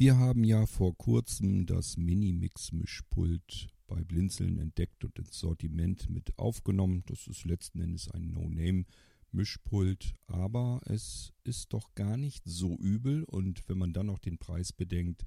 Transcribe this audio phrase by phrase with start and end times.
[0.00, 7.02] Wir haben ja vor kurzem das Minimix-Mischpult bei Blinzeln entdeckt und ins Sortiment mit aufgenommen.
[7.06, 13.68] Das ist letzten Endes ein No-Name-Mischpult, aber es ist doch gar nicht so übel und
[13.68, 15.24] wenn man dann noch den Preis bedenkt,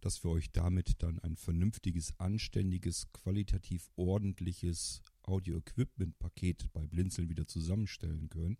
[0.00, 8.30] dass wir euch damit dann ein vernünftiges, anständiges, qualitativ ordentliches Audio-Equipment-Paket bei Blinzeln wieder zusammenstellen
[8.30, 8.56] können,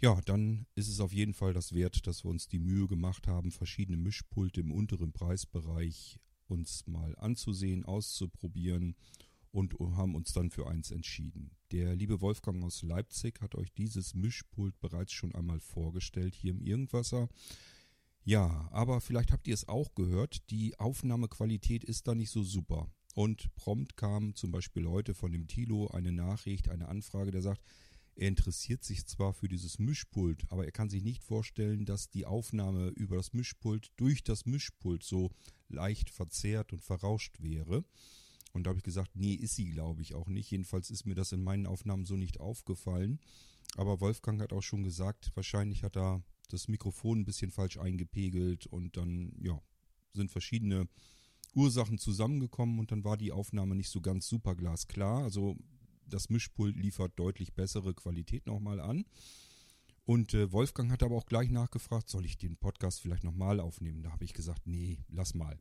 [0.00, 3.26] ja, dann ist es auf jeden Fall das wert, dass wir uns die Mühe gemacht
[3.26, 8.94] haben, verschiedene Mischpulte im unteren Preisbereich uns mal anzusehen, auszuprobieren
[9.50, 11.50] und haben uns dann für eins entschieden.
[11.72, 16.62] Der liebe Wolfgang aus Leipzig hat euch dieses Mischpult bereits schon einmal vorgestellt hier im
[16.62, 17.28] Irgendwasser.
[18.24, 22.88] Ja, aber vielleicht habt ihr es auch gehört, die Aufnahmequalität ist da nicht so super.
[23.14, 27.62] Und prompt kam zum Beispiel heute von dem Tilo eine Nachricht, eine Anfrage, der sagt,
[28.18, 32.26] er interessiert sich zwar für dieses Mischpult, aber er kann sich nicht vorstellen, dass die
[32.26, 35.30] Aufnahme über das Mischpult durch das Mischpult so
[35.68, 37.84] leicht verzerrt und verrauscht wäre.
[38.52, 40.50] Und da habe ich gesagt, nee, ist sie, glaube ich, auch nicht.
[40.50, 43.20] Jedenfalls ist mir das in meinen Aufnahmen so nicht aufgefallen.
[43.76, 48.66] Aber Wolfgang hat auch schon gesagt, wahrscheinlich hat er das Mikrofon ein bisschen falsch eingepegelt
[48.66, 49.62] und dann, ja,
[50.12, 50.88] sind verschiedene
[51.54, 55.22] Ursachen zusammengekommen und dann war die Aufnahme nicht so ganz super glasklar.
[55.22, 55.56] Also
[56.08, 59.04] das Mischpult liefert deutlich bessere Qualität nochmal an.
[60.04, 64.02] Und äh, Wolfgang hat aber auch gleich nachgefragt, soll ich den Podcast vielleicht nochmal aufnehmen?
[64.02, 65.60] Da habe ich gesagt, nee, lass mal.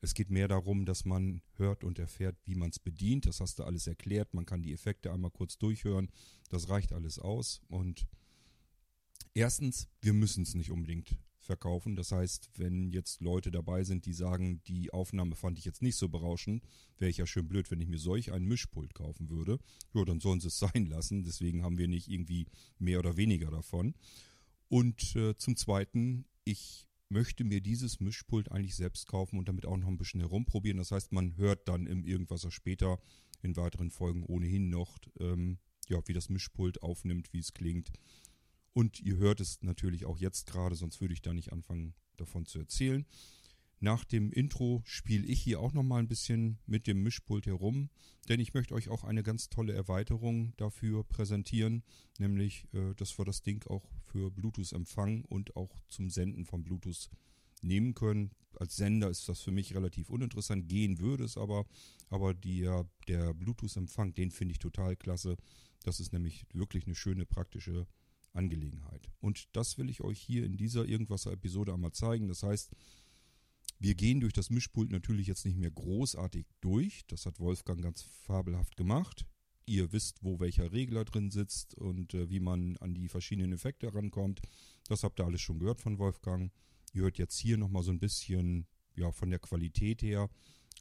[0.00, 3.26] Es geht mehr darum, dass man hört und erfährt, wie man es bedient.
[3.26, 4.34] Das hast du alles erklärt.
[4.34, 6.10] Man kann die Effekte einmal kurz durchhören.
[6.48, 7.60] Das reicht alles aus.
[7.68, 8.06] Und
[9.34, 11.96] erstens, wir müssen es nicht unbedingt verkaufen.
[11.96, 15.96] Das heißt, wenn jetzt Leute dabei sind, die sagen, die Aufnahme fand ich jetzt nicht
[15.96, 16.62] so berauschend,
[16.98, 19.58] wäre ich ja schön blöd, wenn ich mir solch ein Mischpult kaufen würde.
[19.94, 21.22] Ja, dann sollen sie es sein lassen.
[21.22, 22.46] Deswegen haben wir nicht irgendwie
[22.78, 23.94] mehr oder weniger davon.
[24.68, 29.76] Und äh, zum Zweiten, ich möchte mir dieses Mischpult eigentlich selbst kaufen und damit auch
[29.76, 30.78] noch ein bisschen herumprobieren.
[30.78, 32.98] Das heißt, man hört dann im Irgendwas später
[33.42, 37.90] in weiteren Folgen ohnehin noch, ähm, ja, wie das Mischpult aufnimmt, wie es klingt.
[38.76, 42.44] Und ihr hört es natürlich auch jetzt gerade, sonst würde ich da nicht anfangen davon
[42.44, 43.06] zu erzählen.
[43.80, 47.88] Nach dem Intro spiele ich hier auch nochmal ein bisschen mit dem Mischpult herum,
[48.28, 51.84] denn ich möchte euch auch eine ganz tolle Erweiterung dafür präsentieren,
[52.18, 56.62] nämlich, äh, dass wir das Ding auch für Bluetooth empfangen und auch zum Senden von
[56.62, 57.08] Bluetooth
[57.62, 58.32] nehmen können.
[58.60, 61.64] Als Sender ist das für mich relativ uninteressant, gehen würde es aber,
[62.10, 62.70] aber die,
[63.08, 65.38] der Bluetooth-Empfang, den finde ich total klasse.
[65.82, 67.86] Das ist nämlich wirklich eine schöne praktische
[68.36, 69.10] Angelegenheit.
[69.20, 72.28] Und das will ich euch hier in dieser Irgendwasser-Episode einmal zeigen.
[72.28, 72.70] Das heißt,
[73.78, 77.06] wir gehen durch das Mischpult natürlich jetzt nicht mehr großartig durch.
[77.08, 79.26] Das hat Wolfgang ganz fabelhaft gemacht.
[79.66, 83.92] Ihr wisst, wo welcher Regler drin sitzt und äh, wie man an die verschiedenen Effekte
[83.92, 84.40] rankommt.
[84.88, 86.52] Das habt ihr alles schon gehört von Wolfgang.
[86.92, 90.30] Ihr hört jetzt hier nochmal so ein bisschen ja, von der Qualität her,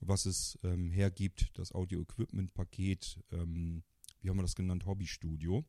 [0.01, 3.83] was es ähm, hergibt, das Audio-Equipment-Paket, ähm,
[4.21, 5.65] wie haben wir das genannt, Hobbystudio.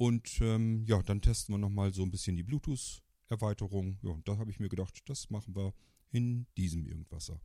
[0.00, 3.98] Und ähm, ja, dann testen wir nochmal so ein bisschen die Bluetooth-Erweiterung.
[4.00, 5.74] Ja, und da habe ich mir gedacht, das machen wir
[6.10, 7.38] in diesem Irgendwasser.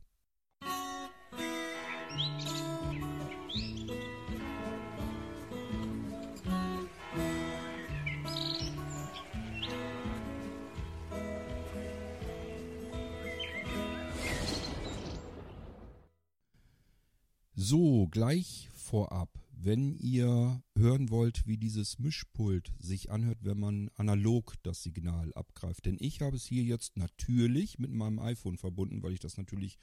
[17.54, 24.54] So, gleich vorab wenn ihr hören wollt, wie dieses Mischpult sich anhört, wenn man analog
[24.62, 25.86] das Signal abgreift.
[25.86, 29.78] Denn ich habe es hier jetzt natürlich mit meinem iPhone verbunden, weil ich das natürlich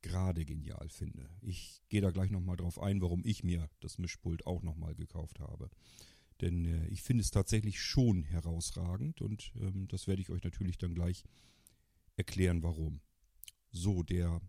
[0.00, 1.28] gerade genial finde.
[1.42, 5.40] Ich gehe da gleich nochmal drauf ein, warum ich mir das Mischpult auch nochmal gekauft
[5.40, 5.70] habe.
[6.40, 10.78] Denn äh, ich finde es tatsächlich schon herausragend und ähm, das werde ich euch natürlich
[10.78, 11.24] dann gleich
[12.16, 13.00] erklären, warum.
[13.72, 14.40] So, der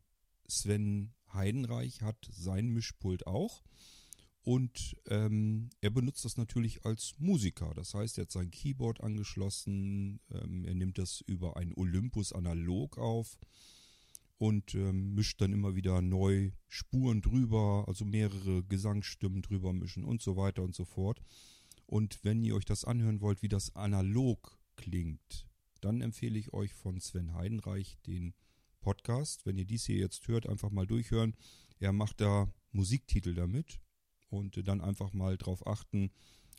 [0.47, 3.63] Sven Heidenreich hat sein Mischpult auch.
[4.47, 7.73] Und ähm, er benutzt das natürlich als Musiker.
[7.75, 12.97] Das heißt, er hat sein Keyboard angeschlossen, ähm, er nimmt das über ein Olympus analog
[12.97, 13.37] auf
[14.37, 20.21] und ähm, mischt dann immer wieder neu Spuren drüber, also mehrere Gesangsstimmen drüber mischen und
[20.21, 21.21] so weiter und so fort.
[21.85, 25.45] Und wenn ihr euch das anhören wollt, wie das analog klingt,
[25.81, 28.33] dann empfehle ich euch von Sven Heidenreich den
[28.79, 29.45] Podcast.
[29.45, 31.35] Wenn ihr dies hier jetzt hört, einfach mal durchhören.
[31.79, 33.81] Er macht da Musiktitel damit
[34.29, 36.11] und dann einfach mal drauf achten,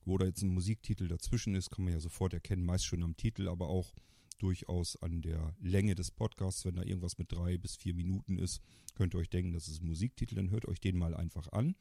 [0.04, 3.16] wo da jetzt ein Musiktitel dazwischen ist, kann man ja sofort erkennen, meist schon am
[3.16, 3.94] Titel, aber auch
[4.38, 6.64] durchaus an der Länge des Podcasts.
[6.64, 8.62] Wenn da irgendwas mit drei bis vier Minuten ist,
[8.94, 11.76] könnt ihr euch denken, das ist ein Musiktitel, dann hört euch den mal einfach an.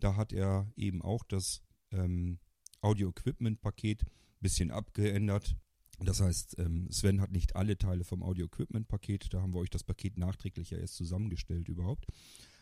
[0.00, 2.38] Da hat er eben auch das ähm,
[2.80, 4.04] Audio-Equipment-Paket
[4.40, 5.56] bisschen abgeändert.
[6.02, 9.84] Das heißt, ähm, Sven hat nicht alle Teile vom Audio-Equipment-Paket, da haben wir euch das
[9.84, 12.06] Paket nachträglich ja erst zusammengestellt überhaupt.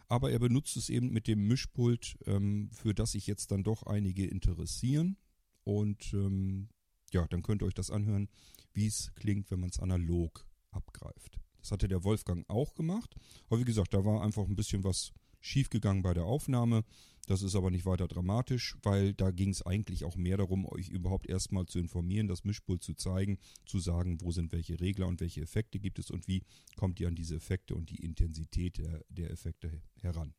[0.09, 3.83] Aber er benutzt es eben mit dem Mischpult, ähm, für das sich jetzt dann doch
[3.85, 5.19] einige interessieren.
[5.65, 6.69] Und ähm,
[7.13, 8.29] ja, dann könnt ihr euch das anhören,
[8.73, 11.39] wie es klingt, wenn man es analog abgreift.
[11.61, 13.15] Das hatte der Wolfgang auch gemacht.
[13.49, 15.13] Aber wie gesagt, da war einfach ein bisschen was
[15.49, 16.85] schiefgegangen bei der Aufnahme.
[17.27, 20.89] Das ist aber nicht weiter dramatisch, weil da ging es eigentlich auch mehr darum, euch
[20.89, 25.21] überhaupt erstmal zu informieren, das Mischpult zu zeigen, zu sagen, wo sind welche Regler und
[25.21, 26.43] welche Effekte gibt es und wie
[26.77, 30.33] kommt ihr an diese Effekte und die Intensität der, der Effekte heran.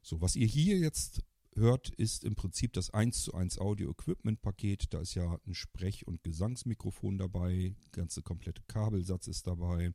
[0.00, 1.22] So, was ihr hier jetzt
[1.56, 4.92] hört, ist im Prinzip das 1 zu 1 Audio Equipment Paket.
[4.92, 9.92] Da ist ja ein Sprech- und Gesangsmikrofon dabei, ganze komplette Kabelsatz ist dabei,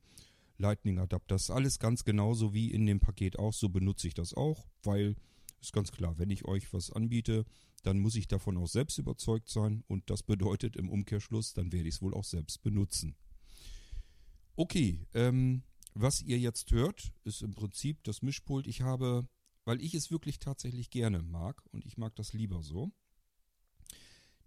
[0.59, 3.53] Lightning Adapter, das alles ganz genauso wie in dem Paket auch.
[3.53, 5.15] So benutze ich das auch, weil
[5.61, 7.45] ist ganz klar, wenn ich euch was anbiete,
[7.83, 11.89] dann muss ich davon auch selbst überzeugt sein und das bedeutet im Umkehrschluss, dann werde
[11.89, 13.15] ich es wohl auch selbst benutzen.
[14.55, 15.63] Okay, ähm,
[15.93, 18.67] was ihr jetzt hört, ist im Prinzip das Mischpult.
[18.67, 19.27] Ich habe
[19.69, 22.91] weil ich es wirklich tatsächlich gerne mag und ich mag das lieber so.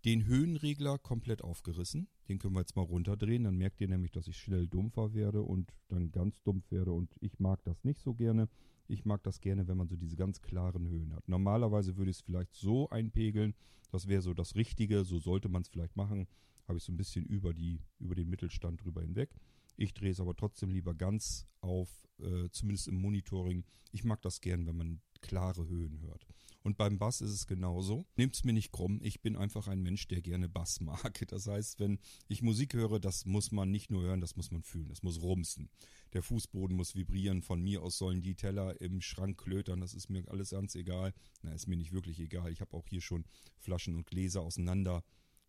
[0.05, 2.09] Den Höhenregler komplett aufgerissen.
[2.29, 3.45] Den können wir jetzt mal runterdrehen.
[3.45, 6.93] Dann merkt ihr nämlich, dass ich schnell dumpfer werde und dann ganz dumpf werde.
[6.93, 8.49] Und ich mag das nicht so gerne.
[8.89, 11.29] Ich mag das gerne, wenn man so diese ganz klaren Höhen hat.
[11.29, 13.55] Normalerweise würde ich es vielleicht so einpegeln.
[13.91, 15.05] Das wäre so das Richtige.
[15.05, 16.27] So sollte man es vielleicht machen.
[16.67, 19.31] Habe ich so ein bisschen über, die, über den Mittelstand drüber hinweg.
[19.77, 21.89] Ich drehe es aber trotzdem lieber ganz auf,
[22.19, 23.65] äh, zumindest im Monitoring.
[23.93, 26.27] Ich mag das gern, wenn man klare Höhen hört.
[26.63, 28.07] Und beim Bass ist es genauso.
[28.17, 31.21] Nehmt's mir nicht krumm, ich bin einfach ein Mensch, der gerne Bass mag.
[31.33, 31.99] Das heißt, wenn
[32.29, 35.23] ich Musik höre, das muss man nicht nur hören, das muss man fühlen, das muss
[35.23, 35.71] rumsen.
[36.13, 40.11] Der Fußboden muss vibrieren, von mir aus sollen die Teller im Schrank klötern, das ist
[40.11, 41.15] mir alles ganz egal.
[41.43, 42.53] Na, ist mir nicht wirklich egal.
[42.53, 43.25] Ich habe auch hier schon
[43.59, 45.05] Flaschen und Gläser auseinander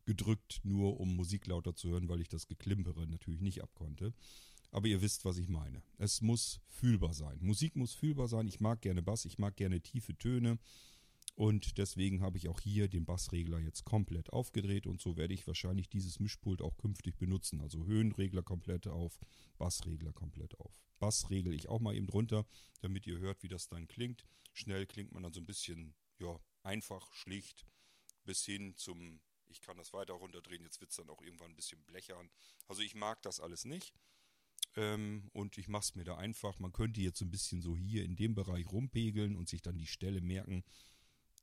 [0.06, 4.14] gedrückt, nur um Musik lauter zu hören, weil ich das Geklimpere natürlich nicht abkonnte.
[4.72, 5.84] Aber ihr wisst, was ich meine.
[6.00, 7.38] Es muss fühlbar sein.
[7.42, 8.48] Musik muss fühlbar sein.
[8.48, 10.58] Ich mag gerne Bass, ich mag gerne tiefe Töne.
[11.36, 15.48] Und deswegen habe ich auch hier den Bassregler jetzt komplett aufgedreht und so werde ich
[15.48, 17.60] wahrscheinlich dieses Mischpult auch künftig benutzen.
[17.62, 19.20] Also Höhenregler komplett auf,
[19.58, 20.80] Bassregler komplett auf.
[21.00, 22.46] Bass regel ich auch mal eben drunter,
[22.82, 24.26] damit ihr hört, wie das dann klingt.
[24.54, 27.66] Schnell klingt man dann so ein bisschen, ja, einfach, schlicht,
[28.24, 29.20] bis hin zum
[29.54, 32.30] ich kann das weiter runterdrehen, jetzt wird es dann auch irgendwann ein bisschen blechern.
[32.68, 33.94] Also ich mag das alles nicht.
[34.76, 36.58] Ähm, und ich mache es mir da einfach.
[36.60, 39.78] Man könnte jetzt so ein bisschen so hier in dem Bereich rumpegeln und sich dann
[39.78, 40.64] die Stelle merken.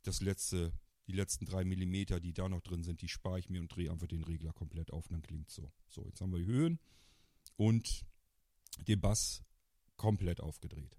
[0.03, 0.73] Das letzte,
[1.07, 3.91] die letzten drei Millimeter, die da noch drin sind, die spare ich mir und drehe
[3.91, 5.73] einfach den Regler komplett auf und dann klingt so.
[5.89, 6.79] So, jetzt haben wir die Höhen
[7.57, 8.05] und
[8.87, 9.43] den Bass
[9.97, 10.97] komplett aufgedreht.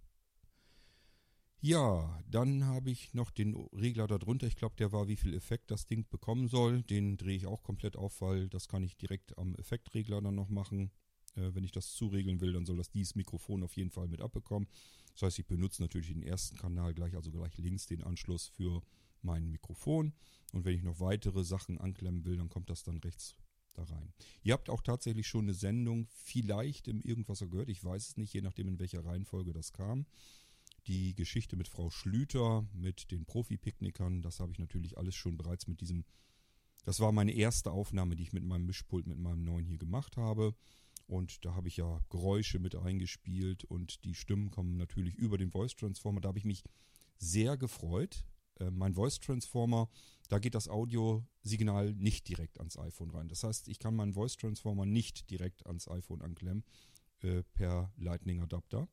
[1.63, 4.47] Ja, dann habe ich noch den Regler darunter.
[4.47, 6.81] Ich glaube, der war, wie viel Effekt das Ding bekommen soll.
[6.81, 10.49] Den drehe ich auch komplett auf, weil das kann ich direkt am Effektregler dann noch
[10.49, 10.91] machen.
[11.35, 14.21] Äh, wenn ich das zuregeln will, dann soll das dieses Mikrofon auf jeden Fall mit
[14.21, 14.67] abbekommen.
[15.13, 18.81] Das heißt, ich benutze natürlich den ersten Kanal gleich, also gleich links den Anschluss für
[19.21, 20.13] mein Mikrofon.
[20.53, 23.35] Und wenn ich noch weitere Sachen anklemmen will, dann kommt das dann rechts
[23.73, 24.13] da rein.
[24.43, 27.69] Ihr habt auch tatsächlich schon eine Sendung vielleicht im Irgendwasser gehört.
[27.69, 30.05] Ich weiß es nicht, je nachdem in welcher Reihenfolge das kam.
[30.87, 35.67] Die Geschichte mit Frau Schlüter, mit den Profi-Picknickern, das habe ich natürlich alles schon bereits
[35.67, 36.05] mit diesem.
[36.83, 40.17] Das war meine erste Aufnahme, die ich mit meinem Mischpult, mit meinem neuen hier gemacht
[40.17, 40.55] habe.
[41.11, 45.51] Und da habe ich ja Geräusche mit eingespielt und die Stimmen kommen natürlich über den
[45.51, 46.21] Voice Transformer.
[46.21, 46.63] Da habe ich mich
[47.17, 48.23] sehr gefreut.
[48.61, 49.89] Äh, mein Voice Transformer,
[50.29, 53.27] da geht das Audiosignal nicht direkt ans iPhone rein.
[53.27, 56.63] Das heißt, ich kann meinen Voice Transformer nicht direkt ans iPhone anklemmen
[57.23, 58.87] äh, per Lightning Adapter.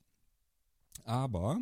[1.04, 1.60] Aber,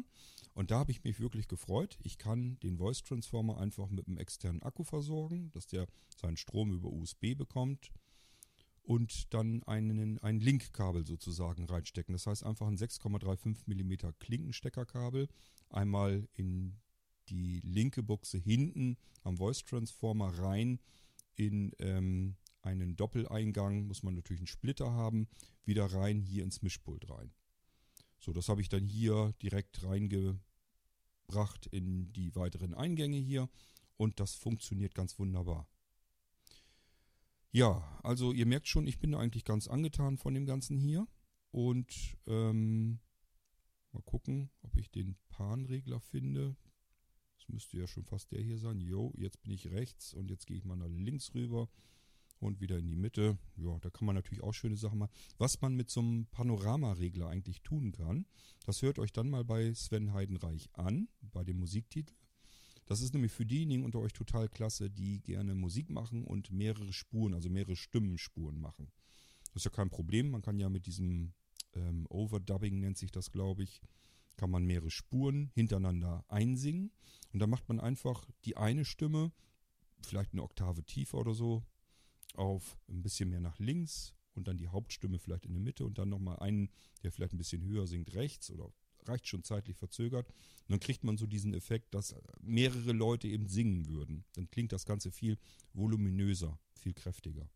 [0.55, 4.17] und da habe ich mich wirklich gefreut, ich kann den Voice Transformer einfach mit einem
[4.17, 5.87] externen Akku versorgen, dass der
[6.17, 7.93] seinen Strom über USB bekommt
[8.87, 12.13] und dann einen, ein Linkkabel sozusagen reinstecken.
[12.13, 15.29] Das heißt einfach ein 6,35 mm Klinkensteckerkabel
[15.71, 16.79] einmal in
[17.29, 20.79] die linke Buchse hinten am Voice Transformer rein
[21.35, 25.27] in ähm, einen Doppeleingang, muss man natürlich einen Splitter haben,
[25.65, 27.33] wieder rein hier ins Mischpult rein.
[28.21, 33.49] So, das habe ich dann hier direkt reingebracht in die weiteren Eingänge hier
[33.97, 35.69] und das funktioniert ganz wunderbar.
[37.57, 41.09] Ja, also ihr merkt schon, ich bin eigentlich ganz angetan von dem Ganzen hier
[41.53, 43.01] und ähm,
[43.93, 46.55] mal gucken, ob ich den Panregler finde.
[47.39, 48.79] Das müsste ja schon fast der hier sein.
[48.79, 51.71] Jo, jetzt bin ich rechts und jetzt gehe ich mal nach links rüber
[52.41, 53.39] und wieder in die Mitte.
[53.57, 55.15] Ja, da kann man natürlich auch schöne Sachen machen.
[55.39, 58.27] Was man mit so einem Panoramaregler eigentlich tun kann,
[58.67, 62.13] das hört euch dann mal bei Sven Heidenreich an, bei dem Musiktitel.
[62.87, 66.93] Das ist nämlich für diejenigen unter euch total klasse, die gerne Musik machen und mehrere
[66.93, 68.91] Spuren, also mehrere Stimmenspuren machen.
[69.53, 70.31] Das ist ja kein Problem.
[70.31, 71.35] Man kann ja mit diesem
[71.75, 73.81] ähm, Overdubbing nennt sich das, glaube ich,
[74.37, 76.93] kann man mehrere Spuren hintereinander einsingen.
[77.33, 79.33] Und dann macht man einfach die eine Stimme,
[80.03, 81.65] vielleicht eine Oktave tiefer oder so,
[82.35, 85.99] auf ein bisschen mehr nach links und dann die Hauptstimme vielleicht in der Mitte und
[85.99, 86.71] dann nochmal einen,
[87.03, 88.73] der vielleicht ein bisschen höher singt, rechts oder
[89.09, 90.29] reicht schon zeitlich verzögert.
[90.29, 94.25] Und dann kriegt man so diesen Effekt, dass mehrere Leute eben singen würden.
[94.35, 95.39] Dann klingt das Ganze viel
[95.73, 97.49] voluminöser, viel kräftiger.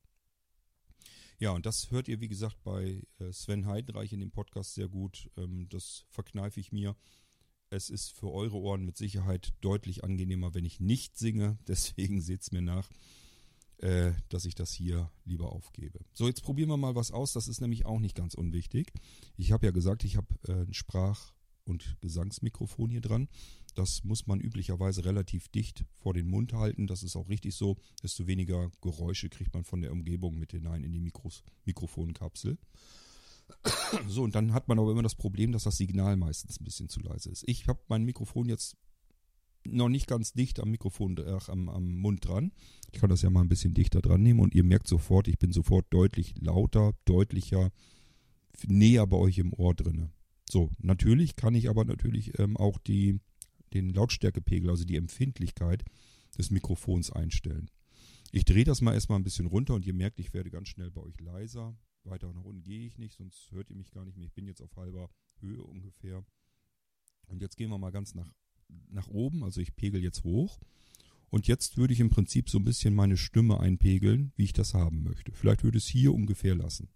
[1.41, 4.89] Ja, und das hört ihr, wie gesagt, bei äh, Sven Heidenreich in dem Podcast sehr
[4.89, 5.31] gut.
[5.39, 6.95] Ähm, das verkneife ich mir.
[7.71, 11.59] Es ist für eure Ohren mit Sicherheit deutlich angenehmer, wenn ich nicht singe.
[11.67, 12.91] Deswegen seht es mir nach,
[13.79, 16.01] äh, dass ich das hier lieber aufgebe.
[16.13, 17.33] So, jetzt probieren wir mal was aus.
[17.33, 18.93] Das ist nämlich auch nicht ganz unwichtig.
[19.39, 21.33] Ich habe ja gesagt, ich habe äh, ein Sprach-
[21.65, 23.29] und Gesangsmikrofon hier dran.
[23.75, 26.87] Das muss man üblicherweise relativ dicht vor den Mund halten.
[26.87, 27.77] Das ist auch richtig so.
[28.03, 32.59] Desto weniger Geräusche kriegt man von der Umgebung mit hinein in die Mikros Mikrofonkapsel.
[34.09, 36.89] So, und dann hat man aber immer das Problem, dass das Signal meistens ein bisschen
[36.89, 37.43] zu leise ist.
[37.49, 38.77] Ich habe mein Mikrofon jetzt
[39.65, 42.53] noch nicht ganz dicht am Mikrofon, äh, am, am Mund dran.
[42.93, 45.39] Ich kann das ja mal ein bisschen dichter dran nehmen und ihr merkt sofort, ich
[45.39, 47.71] bin sofort deutlich lauter, deutlicher,
[48.67, 50.11] näher bei euch im Ohr drinne.
[50.51, 53.21] So, natürlich kann ich aber natürlich ähm, auch die,
[53.73, 55.85] den Lautstärkepegel, also die Empfindlichkeit
[56.37, 57.71] des Mikrofons einstellen.
[58.33, 60.91] Ich drehe das mal erstmal ein bisschen runter und ihr merkt, ich werde ganz schnell
[60.91, 61.79] bei euch leiser.
[62.03, 64.27] Weiter nach unten gehe ich nicht, sonst hört ihr mich gar nicht mehr.
[64.27, 66.25] Ich bin jetzt auf halber Höhe ungefähr.
[67.27, 68.33] Und jetzt gehen wir mal ganz nach,
[68.89, 70.59] nach oben, also ich pegel jetzt hoch.
[71.29, 74.75] Und jetzt würde ich im Prinzip so ein bisschen meine Stimme einpegeln, wie ich das
[74.75, 75.31] haben möchte.
[75.31, 76.89] Vielleicht würde es hier ungefähr lassen.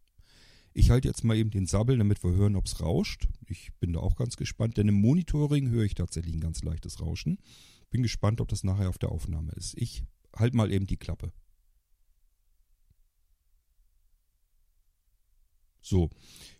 [0.76, 3.28] Ich halte jetzt mal eben den Sabbel, damit wir hören, ob es rauscht.
[3.46, 7.00] Ich bin da auch ganz gespannt, denn im Monitoring höre ich tatsächlich ein ganz leichtes
[7.00, 7.38] Rauschen.
[7.90, 9.74] Bin gespannt, ob das nachher auf der Aufnahme ist.
[9.78, 10.02] Ich
[10.34, 11.32] halte mal eben die Klappe.
[15.80, 16.10] So,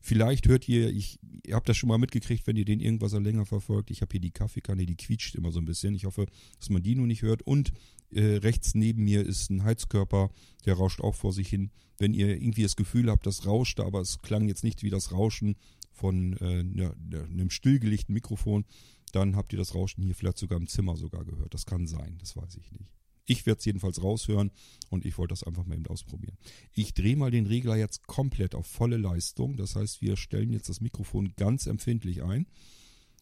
[0.00, 3.46] vielleicht hört ihr, ich, ihr habt das schon mal mitgekriegt, wenn ihr den irgendwas länger
[3.46, 3.90] verfolgt.
[3.90, 5.94] Ich habe hier die Kaffeekanne, die quietscht immer so ein bisschen.
[5.94, 6.26] Ich hoffe,
[6.58, 7.42] dass man die nur nicht hört.
[7.42, 7.72] Und
[8.10, 10.30] äh, rechts neben mir ist ein Heizkörper,
[10.64, 11.70] der rauscht auch vor sich hin.
[11.98, 15.12] Wenn ihr irgendwie das Gefühl habt, das rauschte, aber es klang jetzt nicht wie das
[15.12, 15.56] Rauschen
[15.92, 18.64] von äh, ne, ne, einem stillgelegten Mikrofon,
[19.12, 21.54] dann habt ihr das Rauschen hier vielleicht sogar im Zimmer sogar gehört.
[21.54, 22.92] Das kann sein, das weiß ich nicht.
[23.26, 24.50] Ich werde es jedenfalls raushören
[24.90, 26.36] und ich wollte das einfach mal eben ausprobieren.
[26.72, 29.56] Ich drehe mal den Regler jetzt komplett auf volle Leistung.
[29.56, 32.46] Das heißt, wir stellen jetzt das Mikrofon ganz empfindlich ein.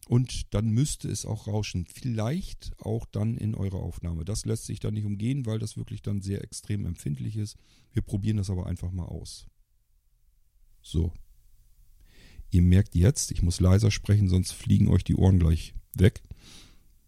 [0.07, 1.85] Und dann müsste es auch rauschen.
[1.85, 4.25] Vielleicht auch dann in eurer Aufnahme.
[4.25, 7.57] Das lässt sich dann nicht umgehen, weil das wirklich dann sehr extrem empfindlich ist.
[7.93, 9.47] Wir probieren das aber einfach mal aus.
[10.81, 11.13] So.
[12.51, 16.21] Ihr merkt jetzt, ich muss leiser sprechen, sonst fliegen euch die Ohren gleich weg.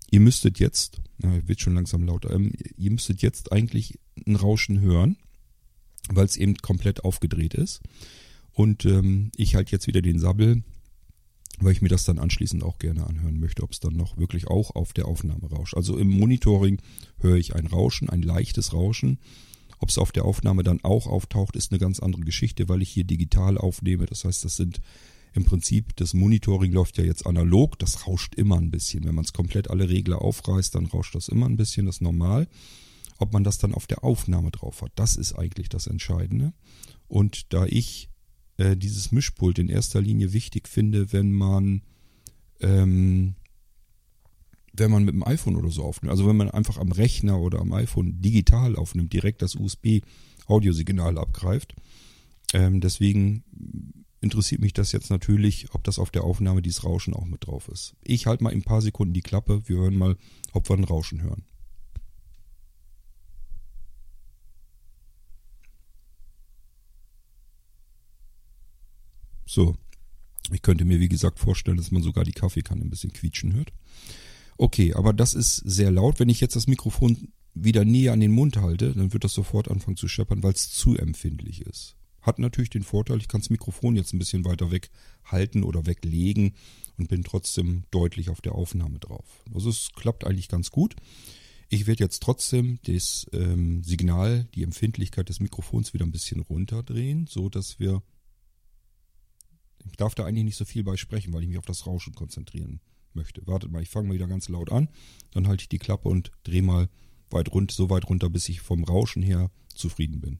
[0.09, 4.79] Ihr müsstet jetzt, na, wird schon langsam lauter, ähm, ihr müsstet jetzt eigentlich ein Rauschen
[4.79, 5.17] hören,
[6.09, 7.81] weil es eben komplett aufgedreht ist.
[8.53, 10.63] Und ähm, ich halte jetzt wieder den Sabbel,
[11.59, 14.47] weil ich mir das dann anschließend auch gerne anhören möchte, ob es dann noch wirklich
[14.47, 15.75] auch auf der Aufnahme rauscht.
[15.75, 16.81] Also im Monitoring
[17.19, 19.19] höre ich ein Rauschen, ein leichtes Rauschen.
[19.79, 22.89] Ob es auf der Aufnahme dann auch auftaucht, ist eine ganz andere Geschichte, weil ich
[22.89, 24.05] hier digital aufnehme.
[24.05, 24.81] Das heißt, das sind
[25.33, 29.03] im Prinzip, das Monitoring läuft ja jetzt analog, das rauscht immer ein bisschen.
[29.03, 32.01] Wenn man es komplett alle Regler aufreißt, dann rauscht das immer ein bisschen, das ist
[32.01, 32.47] normal.
[33.17, 36.53] Ob man das dann auf der Aufnahme drauf hat, das ist eigentlich das Entscheidende.
[37.07, 38.09] Und da ich
[38.57, 41.81] äh, dieses Mischpult in erster Linie wichtig finde, wenn man
[42.61, 43.35] ähm,
[44.77, 46.11] wenn man mit dem iPhone oder so aufnimmt.
[46.11, 51.75] Also wenn man einfach am Rechner oder am iPhone digital aufnimmt, direkt das USB-Audiosignal abgreift.
[52.53, 53.43] Ähm, deswegen
[54.21, 57.69] interessiert mich das jetzt natürlich, ob das auf der Aufnahme dieses Rauschen auch mit drauf
[57.69, 57.95] ist.
[58.01, 59.61] Ich halte mal in ein paar Sekunden die Klappe.
[59.67, 60.17] Wir hören mal,
[60.51, 61.43] ob wir ein Rauschen hören.
[69.45, 69.75] So,
[70.51, 73.71] ich könnte mir wie gesagt vorstellen, dass man sogar die Kaffeekanne ein bisschen quietschen hört.
[74.57, 76.19] Okay, aber das ist sehr laut.
[76.19, 79.69] Wenn ich jetzt das Mikrofon wieder näher an den Mund halte, dann wird das sofort
[79.69, 81.95] anfangen zu scheppern, weil es zu empfindlich ist.
[82.21, 84.89] Hat natürlich den Vorteil, ich kann das Mikrofon jetzt ein bisschen weiter weg
[85.23, 86.53] halten oder weglegen
[86.97, 89.43] und bin trotzdem deutlich auf der Aufnahme drauf.
[89.53, 90.95] Also es klappt eigentlich ganz gut.
[91.69, 97.27] Ich werde jetzt trotzdem das ähm, Signal, die Empfindlichkeit des Mikrofons wieder ein bisschen runterdrehen,
[97.27, 98.01] so dass wir
[99.85, 102.13] ich darf da eigentlich nicht so viel bei sprechen, weil ich mich auf das Rauschen
[102.13, 102.81] konzentrieren
[103.13, 103.45] möchte.
[103.47, 104.89] Wartet mal, ich fange mal wieder ganz laut an,
[105.31, 106.89] dann halte ich die Klappe und drehe mal
[107.29, 110.39] weit rund, so weit runter, bis ich vom Rauschen her zufrieden bin.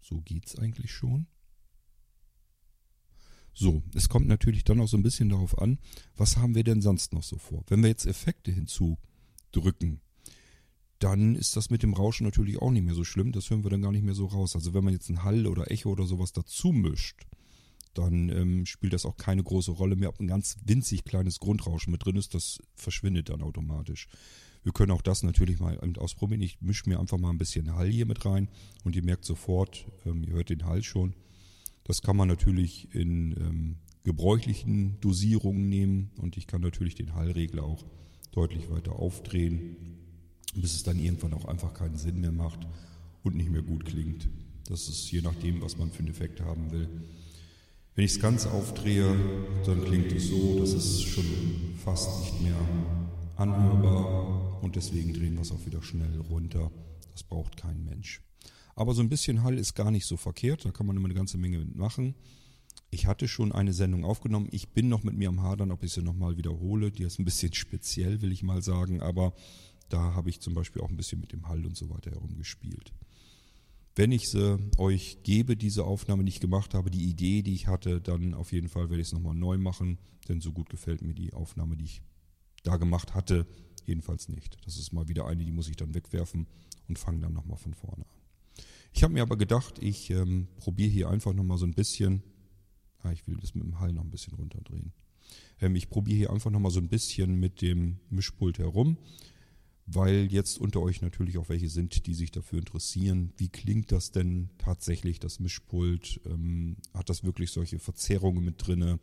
[0.00, 1.26] So geht's eigentlich schon.
[3.54, 5.78] So, es kommt natürlich dann auch so ein bisschen darauf an,
[6.16, 7.64] was haben wir denn sonst noch so vor?
[7.68, 10.00] Wenn wir jetzt Effekte hinzudrücken,
[11.04, 13.30] dann ist das mit dem Rauschen natürlich auch nicht mehr so schlimm.
[13.30, 14.54] Das hören wir dann gar nicht mehr so raus.
[14.54, 17.26] Also wenn man jetzt ein Hall oder Echo oder sowas dazu mischt,
[17.92, 21.90] dann ähm, spielt das auch keine große Rolle mehr, ob ein ganz winzig kleines Grundrauschen
[21.90, 22.32] mit drin ist.
[22.32, 24.08] Das verschwindet dann automatisch.
[24.62, 26.40] Wir können auch das natürlich mal ausprobieren.
[26.40, 28.48] Ich mische mir einfach mal ein bisschen Hall hier mit rein
[28.82, 31.12] und ihr merkt sofort, ähm, ihr hört den Hall schon.
[31.84, 37.64] Das kann man natürlich in ähm, gebräuchlichen Dosierungen nehmen und ich kann natürlich den Hallregler
[37.64, 37.84] auch
[38.32, 40.03] deutlich weiter aufdrehen,
[40.60, 42.60] bis es dann irgendwann auch einfach keinen Sinn mehr macht
[43.22, 44.28] und nicht mehr gut klingt.
[44.68, 46.88] Das ist je nachdem, was man für einen Effekt haben will.
[47.94, 49.16] Wenn ich es ganz aufdrehe,
[49.64, 51.24] dann klingt es so, dass es schon
[51.84, 52.58] fast nicht mehr
[53.36, 56.70] anhörbar und deswegen drehen wir es auch wieder schnell runter.
[57.12, 58.22] Das braucht kein Mensch.
[58.74, 61.14] Aber so ein bisschen Hall ist gar nicht so verkehrt, da kann man immer eine
[61.14, 62.14] ganze Menge mitmachen.
[62.90, 64.48] Ich hatte schon eine Sendung aufgenommen.
[64.50, 66.90] Ich bin noch mit mir am Hadern, ob ich sie nochmal wiederhole.
[66.90, 69.00] Die ist ein bisschen speziell, will ich mal sagen.
[69.00, 69.34] Aber
[69.88, 72.92] da habe ich zum Beispiel auch ein bisschen mit dem Hall und so weiter herumgespielt.
[73.96, 78.00] Wenn ich sie euch gebe, diese Aufnahme nicht gemacht habe, die Idee, die ich hatte,
[78.00, 79.98] dann auf jeden Fall werde ich es nochmal neu machen.
[80.28, 82.02] Denn so gut gefällt mir die Aufnahme, die ich
[82.64, 83.46] da gemacht hatte,
[83.86, 84.56] jedenfalls nicht.
[84.64, 86.46] Das ist mal wieder eine, die muss ich dann wegwerfen
[86.88, 88.64] und fange dann nochmal von vorne an.
[88.92, 92.22] Ich habe mir aber gedacht, ich ähm, probiere hier einfach nochmal so ein bisschen,
[93.02, 94.92] ah, ich will das mit dem Hall noch ein bisschen runterdrehen.
[95.60, 98.96] Ähm, ich probiere hier einfach nochmal so ein bisschen mit dem Mischpult herum,
[99.86, 103.32] weil jetzt unter euch natürlich auch welche sind, die sich dafür interessieren.
[103.36, 106.20] Wie klingt das denn tatsächlich, das Mischpult?
[106.26, 108.98] Ähm, hat das wirklich solche Verzerrungen mit drinne?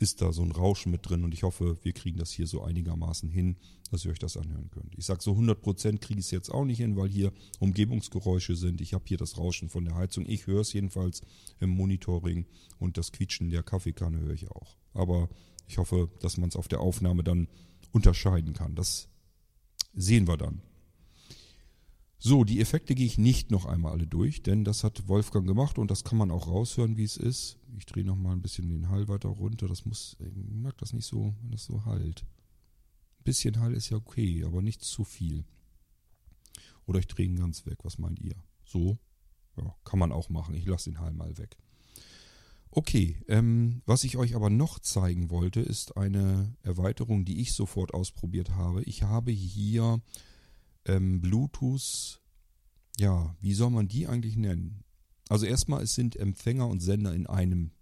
[0.00, 2.62] ist da so ein Rauschen mit drin und ich hoffe, wir kriegen das hier so
[2.62, 3.56] einigermaßen hin,
[3.90, 4.94] dass ihr euch das anhören könnt.
[4.96, 8.80] Ich sage so 100% kriege ich es jetzt auch nicht hin, weil hier Umgebungsgeräusche sind.
[8.80, 10.24] Ich habe hier das Rauschen von der Heizung.
[10.26, 11.20] Ich höre es jedenfalls
[11.60, 12.46] im Monitoring
[12.78, 14.78] und das Quietschen der Kaffeekanne höre ich auch.
[14.94, 15.28] Aber
[15.68, 17.46] ich hoffe, dass man es auf der Aufnahme dann
[17.92, 18.74] unterscheiden kann.
[18.74, 19.09] Das
[19.94, 20.62] sehen wir dann.
[22.22, 25.78] So, die Effekte gehe ich nicht noch einmal alle durch, denn das hat Wolfgang gemacht
[25.78, 27.56] und das kann man auch raushören, wie es ist.
[27.78, 29.68] Ich drehe noch mal ein bisschen den Hall weiter runter.
[29.68, 32.26] Das muss, ich mag das nicht so, wenn das so halt.
[33.20, 35.44] Ein bisschen Hall ist ja okay, aber nicht zu viel.
[36.84, 37.78] Oder ich drehe ihn ganz weg.
[37.84, 38.34] Was meint ihr?
[38.64, 38.98] So?
[39.56, 40.54] Ja, kann man auch machen.
[40.54, 41.56] Ich lasse den Hall mal weg.
[42.72, 47.92] Okay, ähm, was ich euch aber noch zeigen wollte, ist eine Erweiterung, die ich sofort
[47.94, 48.82] ausprobiert habe.
[48.84, 50.00] Ich habe hier
[50.84, 52.20] ähm, Bluetooth,
[52.96, 54.84] ja, wie soll man die eigentlich nennen?
[55.28, 57.72] Also erstmal, es sind Empfänger und Sender in einem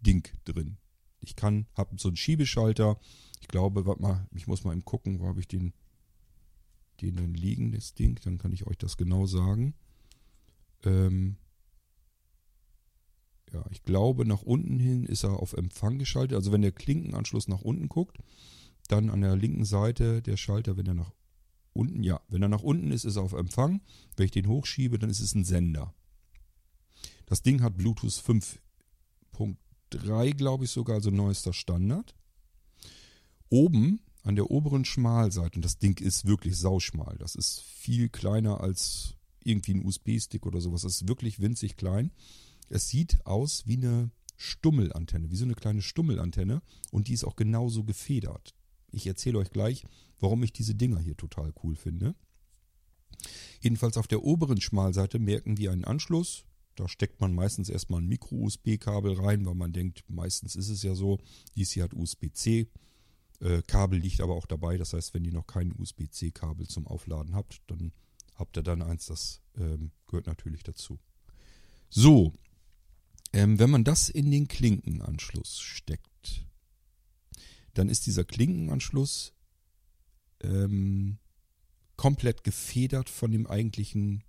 [0.00, 0.76] Ding drin.
[1.20, 2.98] Ich kann, habe so einen Schiebeschalter.
[3.40, 5.72] Ich glaube, warte mal, ich muss mal eben gucken, wo habe ich den,
[7.00, 8.18] den denn liegen, das Ding.
[8.22, 9.74] Dann kann ich euch das genau sagen.
[10.84, 11.36] Ähm,
[13.52, 16.36] ja, ich glaube, nach unten hin ist er auf Empfang geschaltet.
[16.36, 18.18] Also wenn der Klinkenanschluss nach unten guckt,
[18.88, 21.12] dann an der linken Seite der Schalter, wenn er nach
[21.72, 23.80] unten, ja, wenn er nach unten ist, ist er auf Empfang.
[24.16, 25.94] Wenn ich den hochschiebe, dann ist es ein Sender.
[27.26, 32.14] Das Ding hat Bluetooth 5.3, glaube ich sogar, also neuester Standard.
[33.48, 38.60] Oben an der oberen Schmalseite, und das Ding ist wirklich sauschmal, das ist viel kleiner
[38.60, 42.10] als irgendwie ein USB-Stick oder sowas, das ist wirklich winzig klein.
[42.70, 47.36] Es sieht aus wie eine Stummelantenne, wie so eine kleine Stummelantenne und die ist auch
[47.36, 48.54] genauso gefedert.
[48.92, 49.84] Ich erzähle euch gleich,
[50.18, 52.14] warum ich diese Dinger hier total cool finde.
[53.60, 56.44] Jedenfalls auf der oberen Schmalseite merken wir einen Anschluss.
[56.76, 60.94] Da steckt man meistens erstmal ein Micro-USB-Kabel rein, weil man denkt, meistens ist es ja
[60.94, 61.18] so,
[61.56, 62.68] dies hier hat USB-C.
[63.40, 67.34] Äh, Kabel liegt aber auch dabei, das heißt, wenn ihr noch kein USB-C-Kabel zum Aufladen
[67.34, 67.92] habt, dann
[68.34, 70.98] habt ihr dann eins, das ähm, gehört natürlich dazu.
[71.90, 72.32] So,
[73.32, 76.46] ähm, wenn man das in den Klinkenanschluss steckt,
[77.74, 79.32] dann ist dieser Klinkenanschluss
[80.42, 81.18] ähm,
[81.96, 84.24] komplett gefedert von dem eigentlichen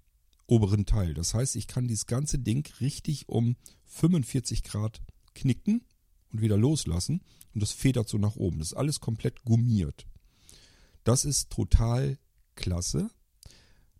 [0.45, 1.13] oberen Teil.
[1.13, 5.01] Das heißt, ich kann dieses ganze Ding richtig um 45 Grad
[5.33, 5.85] knicken
[6.31, 7.21] und wieder loslassen
[7.53, 8.59] und das federt so nach oben.
[8.59, 10.05] Das ist alles komplett gummiert.
[11.03, 12.17] Das ist total
[12.55, 13.09] klasse.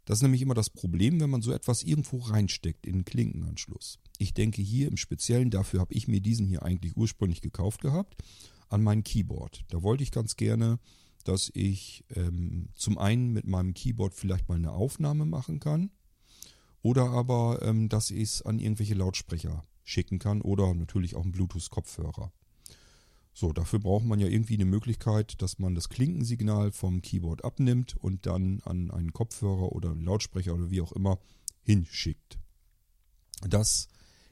[0.05, 3.99] Das ist nämlich immer das Problem, wenn man so etwas irgendwo reinsteckt in den Klinkenanschluss.
[4.17, 8.23] Ich denke hier im Speziellen, dafür habe ich mir diesen hier eigentlich ursprünglich gekauft gehabt,
[8.69, 9.63] an mein Keyboard.
[9.69, 10.79] Da wollte ich ganz gerne
[11.23, 15.91] dass ich ähm, zum einen mit meinem Keyboard vielleicht mal eine Aufnahme machen kann
[16.81, 21.31] oder aber, ähm, dass ich es an irgendwelche Lautsprecher schicken kann oder natürlich auch einen
[21.31, 22.31] Bluetooth-Kopfhörer.
[23.33, 27.95] So, dafür braucht man ja irgendwie eine Möglichkeit, dass man das Klinkensignal vom Keyboard abnimmt
[27.97, 31.19] und dann an einen Kopfhörer oder einen Lautsprecher oder wie auch immer
[31.61, 32.39] hinschickt.
[33.47, 33.87] Das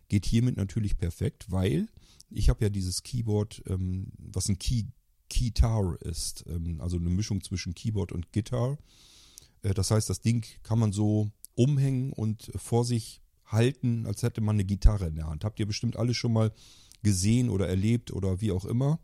[0.09, 1.87] Geht hiermit natürlich perfekt, weil
[2.31, 4.85] ich habe ja dieses Keyboard, ähm, was ein Key
[5.31, 8.79] Guitar ist, ähm, also eine Mischung zwischen Keyboard und Gitarre.
[9.61, 14.41] Äh, das heißt, das Ding kann man so umhängen und vor sich halten, als hätte
[14.41, 15.43] man eine Gitarre in der Hand.
[15.43, 16.51] Habt ihr bestimmt alle schon mal
[17.03, 18.99] gesehen oder erlebt oder wie auch immer.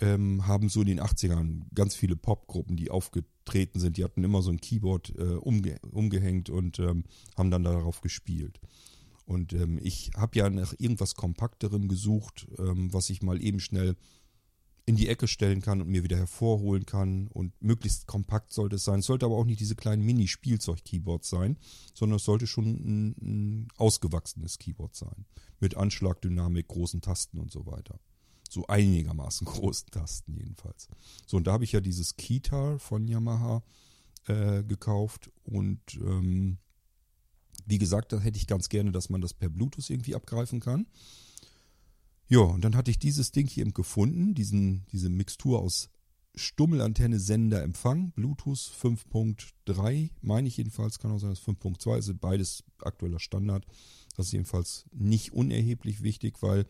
[0.00, 3.98] Ähm, haben so in den 80ern ganz viele Popgruppen, die aufgetreten sind.
[3.98, 7.04] Die hatten immer so ein Keyboard äh, umge umgehängt und ähm,
[7.36, 8.60] haben dann darauf gespielt.
[9.26, 13.94] Und ähm, ich habe ja nach irgendwas Kompakterem gesucht, ähm, was ich mal eben schnell
[14.90, 17.28] in die Ecke stellen kann und mir wieder hervorholen kann.
[17.28, 18.98] Und möglichst kompakt sollte es sein.
[18.98, 21.58] Es sollte aber auch nicht diese kleinen Mini-Spielzeug-Keyboards sein,
[21.94, 25.26] sondern es sollte schon ein, ein ausgewachsenes Keyboard sein.
[25.60, 28.00] Mit Anschlagdynamik, großen Tasten und so weiter.
[28.48, 30.88] So einigermaßen großen Tasten jedenfalls.
[31.24, 33.62] So, und da habe ich ja dieses Kitar von Yamaha
[34.26, 36.58] äh, gekauft und ähm,
[37.64, 40.88] wie gesagt, da hätte ich ganz gerne, dass man das per Bluetooth irgendwie abgreifen kann.
[42.30, 45.90] Ja, und dann hatte ich dieses Ding hier eben gefunden, diesen, diese Mixtur aus
[46.36, 52.62] Stummelantenne, Sender, Empfang, Bluetooth 5.3, meine ich jedenfalls, kann auch sein, dass 5.2 ist, beides
[52.78, 53.66] aktueller Standard.
[54.16, 56.66] Das ist jedenfalls nicht unerheblich wichtig, weil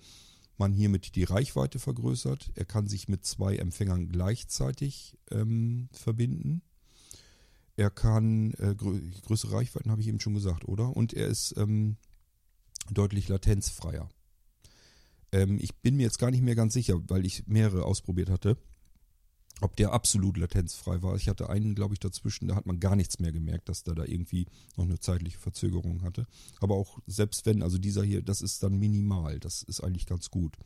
[0.56, 2.52] man hiermit die Reichweite vergrößert.
[2.54, 6.62] Er kann sich mit zwei Empfängern gleichzeitig ähm, verbinden.
[7.76, 10.96] Er kann äh, grö größere Reichweiten, habe ich eben schon gesagt, oder?
[10.96, 11.98] Und er ist ähm,
[12.90, 14.08] deutlich latenzfreier.
[15.32, 18.56] Ähm, ich bin mir jetzt gar nicht mehr ganz sicher, weil ich mehrere ausprobiert hatte,
[19.60, 21.16] ob der absolut latenzfrei war.
[21.16, 23.94] Ich hatte einen, glaube ich, dazwischen, da hat man gar nichts mehr gemerkt, dass der
[23.94, 26.26] da irgendwie noch eine zeitliche Verzögerung hatte.
[26.60, 29.38] Aber auch selbst wenn, also dieser hier, das ist dann minimal.
[29.38, 30.56] Das ist eigentlich ganz gut.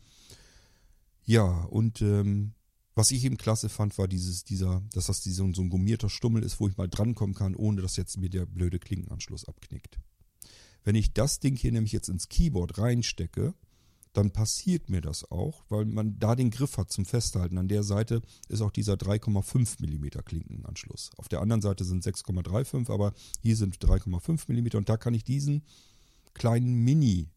[1.24, 2.53] Ja, und ähm,
[2.94, 6.61] was ich eben klasse fand, war dieses, dieser, dass das so ein gummierter Stummel ist,
[6.61, 9.98] wo ich mal drankommen kann, ohne dass jetzt mir der blöde Klinkenanschluss abknickt.
[10.85, 13.55] Wenn ich das Ding hier nämlich jetzt ins Keyboard reinstecke,
[14.14, 17.59] dann passiert mir das auch, weil man da den Griff hat zum Festhalten.
[17.59, 21.11] An der Seite ist auch dieser 3,5 mm Klinkenanschluss.
[21.16, 25.24] Auf der anderen Seite sind 6,35, aber hier sind 3,5 mm und da kann ich
[25.24, 25.62] diesen
[26.33, 27.29] kleinen Mini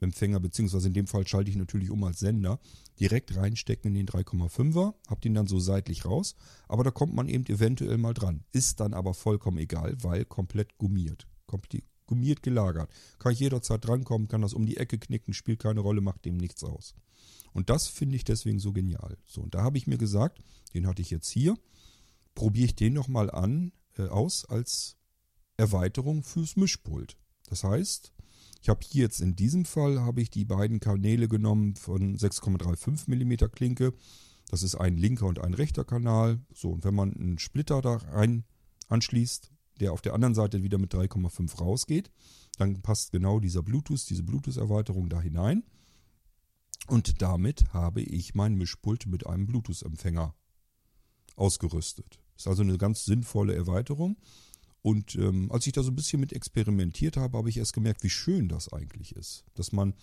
[0.00, 2.60] Empfänger, beziehungsweise in dem Fall schalte ich natürlich um als Sender,
[3.00, 6.36] direkt reinstecken in den 3,5er, hab den dann so seitlich raus,
[6.68, 8.44] aber da kommt man eben eventuell mal dran.
[8.52, 11.26] Ist dann aber vollkommen egal, weil komplett gummiert.
[11.46, 12.90] Komplett gummiert gelagert.
[13.20, 16.36] Kann ich jederzeit drankommen, kann das um die Ecke knicken, spielt keine Rolle, macht dem
[16.36, 16.96] nichts aus.
[17.52, 19.16] Und das finde ich deswegen so genial.
[19.26, 20.42] So, und da habe ich mir gesagt,
[20.74, 21.56] den hatte ich jetzt hier,
[22.34, 24.96] probiere ich den nochmal an, äh, aus als
[25.56, 27.16] Erweiterung fürs Mischpult.
[27.48, 28.12] Das heißt,
[28.60, 33.08] ich habe hier jetzt in diesem Fall habe ich die beiden Kanäle genommen von 6,35
[33.08, 33.94] mm Klinke.
[34.50, 36.40] Das ist ein linker und ein rechter Kanal.
[36.54, 38.44] So, und wenn man einen Splitter da rein
[38.88, 42.10] anschließt, der auf der anderen Seite wieder mit 3,5 rausgeht,
[42.58, 45.62] dann passt genau dieser Bluetooth, diese Bluetooth-Erweiterung da hinein.
[46.86, 50.34] Und damit habe ich mein Mischpult mit einem Bluetooth-Empfänger
[51.36, 52.18] ausgerüstet.
[52.36, 54.16] Ist also eine ganz sinnvolle Erweiterung.
[54.82, 58.02] Und ähm, als ich da so ein bisschen mit experimentiert habe, habe ich erst gemerkt,
[58.04, 59.44] wie schön das eigentlich ist.
[59.54, 59.94] Dass man,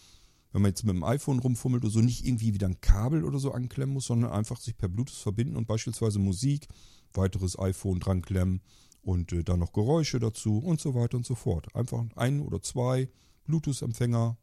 [0.52, 3.40] wenn man jetzt mit dem iPhone rumfummelt oder so, nicht irgendwie wieder ein Kabel oder
[3.40, 6.68] so anklemmen muss, sondern einfach sich per Bluetooth verbinden und beispielsweise Musik,
[7.14, 8.62] weiteres iPhone dran klemmen
[9.06, 11.74] und äh, dann noch Geräusche dazu und so weiter und so fort.
[11.76, 13.10] Einfach ein oder zwei
[13.46, 14.38] Bluetooth-Empfänger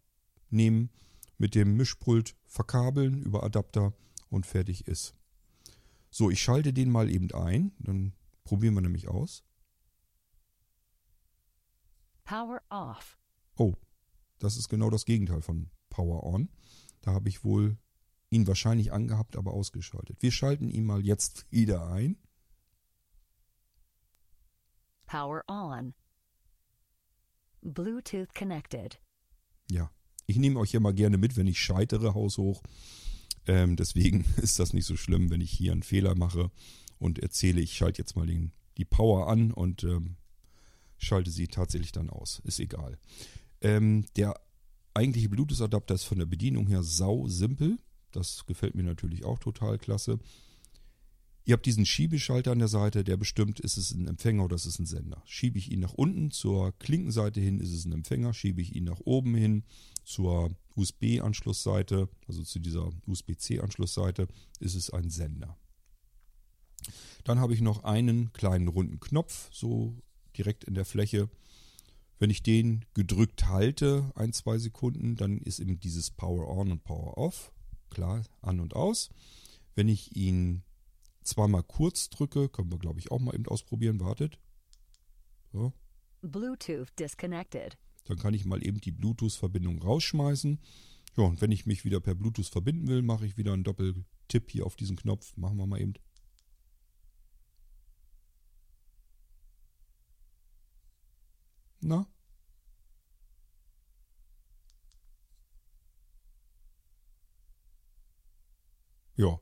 [0.50, 0.90] nehmen,
[1.36, 3.92] mit dem Mischpult verkabeln über Adapter
[4.30, 5.14] und fertig ist.
[6.10, 8.12] So, ich schalte den mal eben ein, dann
[8.44, 9.42] probieren wir nämlich aus.
[12.22, 13.18] Power off.
[13.56, 13.74] Oh,
[14.38, 16.48] das ist genau das Gegenteil von Power on.
[17.00, 17.78] Da habe ich wohl
[18.30, 20.18] ihn wahrscheinlich angehabt, aber ausgeschaltet.
[20.20, 22.16] Wir schalten ihn mal jetzt wieder ein.
[25.12, 25.92] Power on.
[27.60, 28.98] Bluetooth connected.
[29.70, 29.90] Ja,
[30.26, 32.62] ich nehme euch ja mal gerne mit, wenn ich scheitere, haushoch.
[33.46, 36.50] Ähm, deswegen ist das nicht so schlimm, wenn ich hier einen Fehler mache
[36.98, 40.16] und erzähle, ich schalte jetzt mal den, die Power an und ähm,
[40.96, 42.40] schalte sie tatsächlich dann aus.
[42.44, 42.96] Ist egal.
[43.60, 44.40] Ähm, der
[44.94, 47.76] eigentliche Bluetooth-Adapter ist von der Bedienung her sau simpel.
[48.12, 50.20] Das gefällt mir natürlich auch total klasse.
[51.44, 54.66] Ihr habt diesen Schiebeschalter an der Seite, der bestimmt, ist es ein Empfänger oder ist
[54.66, 55.22] es ein Sender.
[55.26, 58.32] Schiebe ich ihn nach unten zur Klinkenseite hin, ist es ein Empfänger.
[58.32, 59.64] Schiebe ich ihn nach oben hin
[60.04, 64.28] zur USB-Anschlussseite, also zu dieser USB-C-Anschlussseite,
[64.60, 65.56] ist es ein Sender.
[67.24, 69.96] Dann habe ich noch einen kleinen runden Knopf, so
[70.36, 71.28] direkt in der Fläche.
[72.18, 76.84] Wenn ich den gedrückt halte, ein, zwei Sekunden, dann ist eben dieses Power On und
[76.84, 77.52] Power Off.
[77.90, 79.10] Klar, an und aus.
[79.74, 80.62] Wenn ich ihn
[81.22, 84.00] zweimal kurz drücke, können wir glaube ich auch mal eben ausprobieren.
[84.00, 84.38] Wartet.
[85.52, 85.72] So.
[86.22, 87.78] Bluetooth disconnected.
[88.04, 90.58] Dann kann ich mal eben die Bluetooth-Verbindung rausschmeißen.
[91.16, 94.50] Ja, und wenn ich mich wieder per Bluetooth verbinden will, mache ich wieder einen Doppeltipp
[94.50, 95.36] hier auf diesen Knopf.
[95.36, 95.94] Machen wir mal eben.
[101.80, 102.06] Na?
[109.16, 109.38] Ja.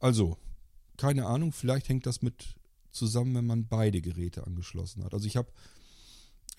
[0.00, 0.38] Also,
[1.00, 2.56] keine Ahnung, vielleicht hängt das mit
[2.90, 5.14] zusammen, wenn man beide Geräte angeschlossen hat.
[5.14, 5.50] Also ich habe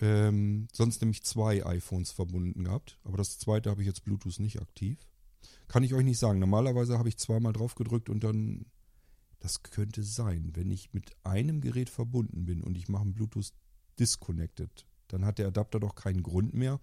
[0.00, 4.60] ähm, sonst nämlich zwei iPhones verbunden gehabt, aber das zweite habe ich jetzt Bluetooth nicht
[4.60, 4.98] aktiv.
[5.68, 6.40] Kann ich euch nicht sagen.
[6.40, 8.66] Normalerweise habe ich zweimal drauf gedrückt und dann,
[9.38, 13.52] das könnte sein, wenn ich mit einem Gerät verbunden bin und ich mache ein Bluetooth
[14.00, 16.80] disconnected, dann hat der Adapter doch keinen Grund mehr,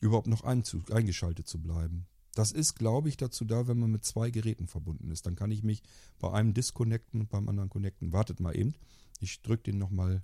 [0.00, 2.06] überhaupt noch eingeschaltet zu bleiben.
[2.34, 5.26] Das ist, glaube ich, dazu da, wenn man mit zwei Geräten verbunden ist.
[5.26, 5.82] Dann kann ich mich
[6.18, 8.12] bei einem disconnecten und beim anderen connecten.
[8.12, 8.74] Wartet mal eben.
[9.20, 10.22] Ich drücke den nochmal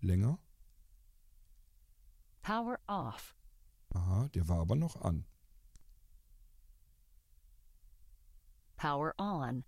[0.00, 0.38] länger.
[2.40, 3.36] Power off.
[3.90, 5.24] Aha, der war aber noch an.
[8.76, 9.64] Power on.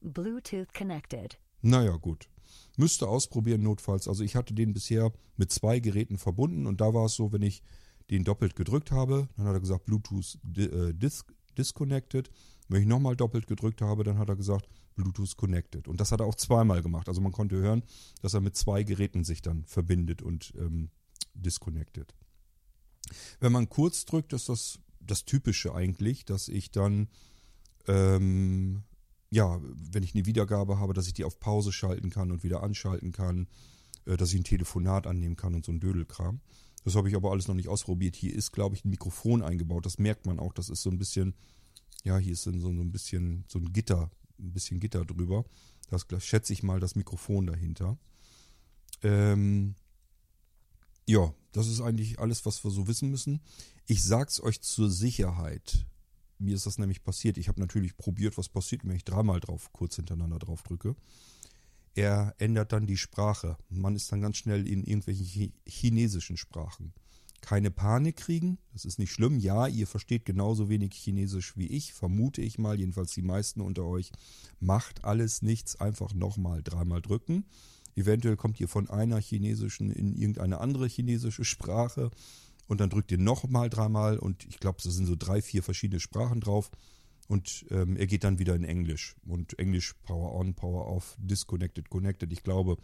[0.00, 1.38] Bluetooth connected.
[1.62, 2.28] Naja, gut.
[2.76, 4.08] Müsste ausprobieren notfalls.
[4.08, 7.42] Also ich hatte den bisher mit zwei Geräten verbunden und da war es so, wenn
[7.42, 7.62] ich
[8.10, 11.24] den doppelt gedrückt habe, dann hat er gesagt Bluetooth äh, dis
[11.56, 12.30] disconnected.
[12.68, 15.88] Wenn ich nochmal doppelt gedrückt habe, dann hat er gesagt Bluetooth connected.
[15.88, 17.08] Und das hat er auch zweimal gemacht.
[17.08, 17.82] Also man konnte hören,
[18.22, 20.90] dass er mit zwei Geräten sich dann verbindet und ähm,
[21.34, 22.14] disconnected.
[23.40, 27.08] Wenn man kurz drückt, ist das das Typische eigentlich, dass ich dann,
[27.88, 28.84] ähm,
[29.30, 32.62] ja, wenn ich eine Wiedergabe habe, dass ich die auf Pause schalten kann und wieder
[32.62, 33.48] anschalten kann,
[34.06, 36.40] äh, dass ich ein Telefonat annehmen kann und so ein Dödelkram.
[36.84, 38.16] Das habe ich aber alles noch nicht ausprobiert.
[38.16, 39.84] Hier ist, glaube ich, ein Mikrofon eingebaut.
[39.86, 40.52] Das merkt man auch.
[40.52, 41.34] Das ist so ein bisschen,
[42.04, 45.44] ja, hier ist so, ein bisschen so ein Gitter, ein bisschen Gitter drüber.
[45.90, 47.98] Das schätze ich mal das Mikrofon dahinter.
[49.02, 49.74] Ähm,
[51.06, 53.40] ja, das ist eigentlich alles, was wir so wissen müssen.
[53.86, 55.84] Ich sag's euch zur Sicherheit.
[56.38, 57.36] Mir ist das nämlich passiert.
[57.36, 60.94] Ich habe natürlich probiert, was passiert, wenn ich dreimal drauf, kurz hintereinander drauf drücke.
[62.00, 63.58] Er ändert dann die Sprache.
[63.68, 66.94] Man ist dann ganz schnell in irgendwelchen chinesischen Sprachen.
[67.42, 69.38] Keine Panik kriegen, das ist nicht schlimm.
[69.38, 73.84] Ja, ihr versteht genauso wenig Chinesisch wie ich, vermute ich mal, jedenfalls die meisten unter
[73.84, 74.12] euch.
[74.60, 77.44] Macht alles nichts, einfach nochmal dreimal drücken.
[77.96, 82.10] Eventuell kommt ihr von einer chinesischen in irgendeine andere chinesische Sprache
[82.66, 86.00] und dann drückt ihr nochmal dreimal und ich glaube, es sind so drei, vier verschiedene
[86.00, 86.70] Sprachen drauf
[87.30, 89.14] und ähm, er geht dann wieder in Englisch.
[89.24, 92.32] Und Englisch Power on, Power off, disconnected, connected.
[92.32, 92.76] Ich glaube,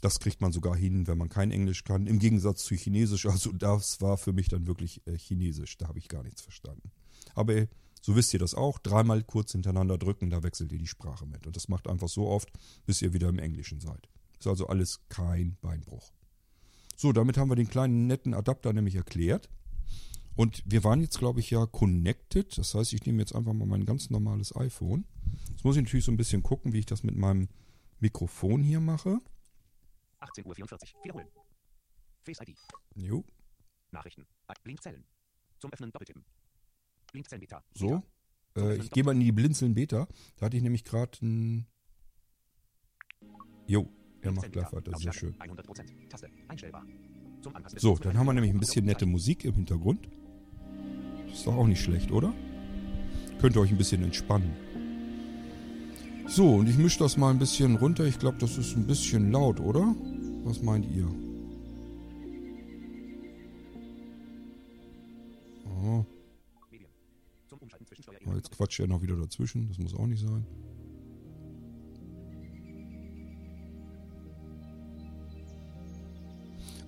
[0.00, 2.08] das kriegt man sogar hin, wenn man kein Englisch kann.
[2.08, 3.26] Im Gegensatz zu Chinesisch.
[3.26, 5.78] Also das war für mich dann wirklich äh, Chinesisch.
[5.78, 6.90] Da habe ich gar nichts verstanden.
[7.36, 7.68] Aber äh,
[8.02, 8.80] so wisst ihr das auch.
[8.80, 11.46] Dreimal kurz hintereinander drücken, da wechselt ihr die Sprache mit.
[11.46, 12.50] Und das macht einfach so oft,
[12.84, 14.08] bis ihr wieder im Englischen seid.
[14.40, 16.10] Ist also alles kein Beinbruch.
[16.96, 19.48] So, damit haben wir den kleinen netten Adapter nämlich erklärt.
[20.38, 22.56] Und wir waren jetzt, glaube ich, ja connected.
[22.56, 25.04] Das heißt, ich nehme jetzt einfach mal mein ganz normales iPhone.
[25.50, 27.48] Jetzt muss ich natürlich so ein bisschen gucken, wie ich das mit meinem
[27.98, 29.18] Mikrofon hier mache.
[30.20, 31.02] 18.44 Uhr.
[31.02, 31.26] Wiederholen.
[32.22, 32.56] Face ID.
[32.94, 33.24] Jo.
[33.90, 34.28] Nachrichten.
[34.62, 35.04] Blindzellen.
[35.58, 36.24] Zum Öffnen doppeltippen.
[37.10, 37.64] Blindzellen Beta.
[37.74, 38.04] So.
[38.56, 40.06] Äh, ich gehe mal in die Blinzeln Beta.
[40.36, 41.66] Da hatte ich nämlich gerade ein.
[43.66, 44.96] Jo, er macht gleich weiter.
[44.98, 45.34] Sehr schön.
[45.34, 46.08] 100%.
[46.08, 46.30] Taste.
[46.46, 46.86] Einstellbar.
[47.42, 47.80] Zum Anpassen.
[47.80, 50.08] So, dann haben wir nämlich ein bisschen nette Musik im Hintergrund.
[51.32, 52.32] Ist doch auch nicht schlecht, oder?
[53.40, 54.50] Könnt ihr euch ein bisschen entspannen.
[56.26, 58.04] So, und ich mische das mal ein bisschen runter.
[58.04, 59.94] Ich glaube, das ist ein bisschen laut, oder?
[60.44, 61.08] Was meint ihr?
[65.64, 66.04] Oh.
[68.26, 69.68] Oh, jetzt quatscht er noch wieder dazwischen.
[69.68, 70.44] Das muss auch nicht sein.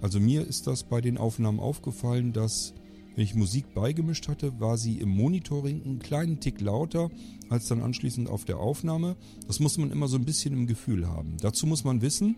[0.02, 2.74] Also mir ist das bei den Aufnahmen aufgefallen, dass
[3.14, 7.10] wenn ich Musik beigemischt hatte, war sie im Monitoring einen kleinen Tick lauter
[7.48, 9.16] als dann anschließend auf der Aufnahme.
[9.46, 11.36] Das muss man immer so ein bisschen im Gefühl haben.
[11.40, 12.36] Dazu muss man wissen,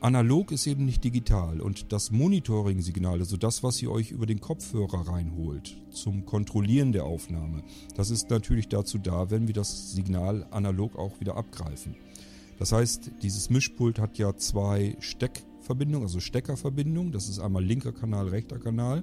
[0.00, 4.40] analog ist eben nicht digital und das Monitoring-Signal, also das, was ihr euch über den
[4.40, 7.62] Kopfhörer reinholt zum Kontrollieren der Aufnahme,
[7.94, 11.94] das ist natürlich dazu da, wenn wir das Signal analog auch wieder abgreifen.
[12.58, 17.10] Das heißt, dieses Mischpult hat ja zwei Steckverbindungen, also Steckerverbindungen.
[17.10, 19.02] Das ist einmal linker Kanal, rechter Kanal.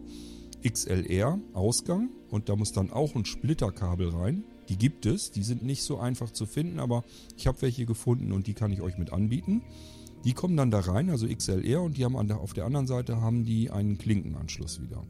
[0.63, 2.09] XLR, Ausgang.
[2.29, 4.43] Und da muss dann auch ein Splitterkabel rein.
[4.69, 5.31] Die gibt es.
[5.31, 7.03] Die sind nicht so einfach zu finden, aber
[7.37, 9.63] ich habe welche gefunden und die kann ich euch mit anbieten.
[10.25, 13.21] Die kommen dann da rein, also XLR, und die haben der, auf der anderen Seite
[13.21, 15.05] haben die einen Klinkenanschluss wieder.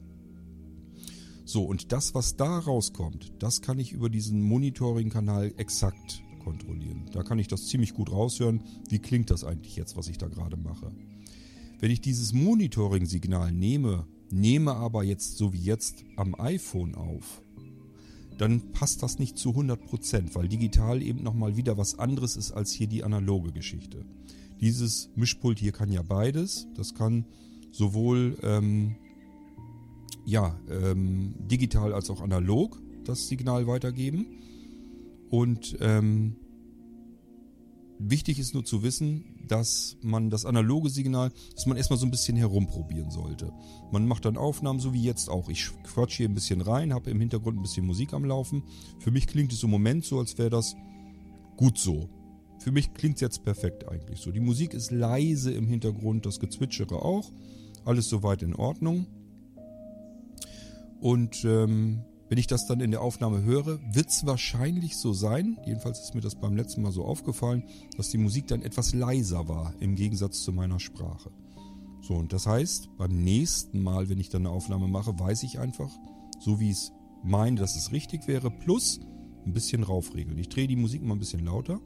[1.45, 7.09] So, und das, was da rauskommt, das kann ich über diesen Monitoring-Kanal exakt kontrollieren.
[7.11, 8.61] Da kann ich das ziemlich gut raushören.
[8.87, 10.91] Wie klingt das eigentlich jetzt, was ich da gerade mache?
[11.79, 17.41] Wenn ich dieses Monitoring-Signal nehme, nehme aber jetzt so wie jetzt am iPhone auf,
[18.37, 22.71] dann passt das nicht zu 100%, weil digital eben nochmal wieder was anderes ist als
[22.71, 24.05] hier die analoge Geschichte.
[24.61, 26.67] Dieses Mischpult hier kann ja beides.
[26.75, 27.25] Das kann
[27.71, 28.95] sowohl ähm,
[30.25, 34.25] ja, ähm, digital als auch analog das Signal weitergeben.
[35.29, 36.35] Und ähm,
[37.97, 42.11] wichtig ist nur zu wissen, dass man das analoge Signal, dass man erstmal so ein
[42.11, 43.51] bisschen herumprobieren sollte.
[43.91, 45.49] Man macht dann Aufnahmen, so wie jetzt auch.
[45.49, 48.63] Ich quatsch hier ein bisschen rein, habe im Hintergrund ein bisschen Musik am Laufen.
[48.99, 50.75] Für mich klingt es im Moment so, als wäre das
[51.57, 52.09] gut so.
[52.59, 54.31] Für mich klingt es jetzt perfekt eigentlich so.
[54.31, 57.31] Die Musik ist leise im Hintergrund, das Gezwitschere auch.
[57.85, 59.07] Alles soweit in Ordnung.
[60.99, 65.57] Und ähm, wenn ich das dann in der Aufnahme höre, wird es wahrscheinlich so sein,
[65.65, 67.63] jedenfalls ist mir das beim letzten Mal so aufgefallen,
[67.97, 71.31] dass die Musik dann etwas leiser war im Gegensatz zu meiner Sprache.
[72.01, 75.59] So, und das heißt, beim nächsten Mal, wenn ich dann eine Aufnahme mache, weiß ich
[75.59, 75.89] einfach,
[76.39, 76.91] so wie ich es
[77.23, 78.99] meine, dass es richtig wäre, plus
[79.45, 80.37] ein bisschen raufregeln.
[80.37, 81.81] Ich drehe die Musik mal ein bisschen lauter.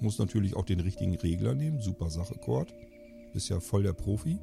[0.00, 1.80] Muss natürlich auch den richtigen Regler nehmen.
[1.80, 2.72] Super Sache, Cord.
[3.32, 4.38] Bist ja voll der Profi.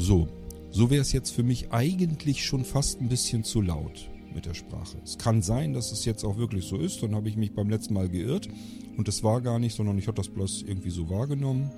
[0.00, 0.28] So,
[0.70, 4.54] so wäre es jetzt für mich eigentlich schon fast ein bisschen zu laut mit der
[4.54, 4.96] Sprache.
[5.04, 7.02] Es kann sein, dass es jetzt auch wirklich so ist.
[7.02, 8.48] Dann habe ich mich beim letzten Mal geirrt
[8.96, 11.70] und es war gar nicht, sondern ich habe das bloß irgendwie so wahrgenommen.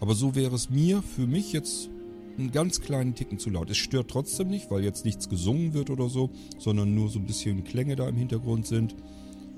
[0.00, 1.90] Aber so wäre es mir für mich jetzt
[2.38, 3.68] einen ganz kleinen Ticken zu laut.
[3.68, 7.26] Es stört trotzdem nicht, weil jetzt nichts gesungen wird oder so, sondern nur so ein
[7.26, 8.96] bisschen Klänge da im Hintergrund sind.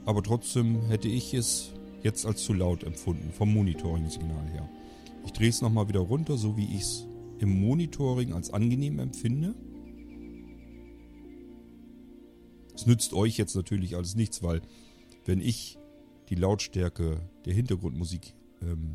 [0.06, 1.70] Aber trotzdem hätte ich es
[2.02, 4.68] jetzt als zu laut empfunden, vom Monitoring-Signal her.
[5.24, 7.06] Ich drehe es nochmal wieder runter, so wie ich es
[7.42, 9.57] im Monitoring als angenehm empfinde.
[12.72, 14.62] Es nützt euch jetzt natürlich alles nichts, weil
[15.24, 15.76] wenn ich
[16.28, 18.94] die Lautstärke der Hintergrundmusik ähm,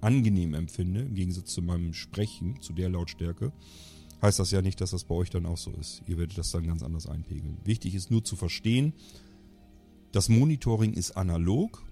[0.00, 3.52] angenehm empfinde, im Gegensatz zu meinem Sprechen, zu der Lautstärke,
[4.22, 6.02] heißt das ja nicht, dass das bei euch dann auch so ist.
[6.06, 7.58] Ihr werdet das dann ganz anders einpegeln.
[7.64, 8.94] Wichtig ist nur zu verstehen,
[10.12, 11.84] das Monitoring ist analog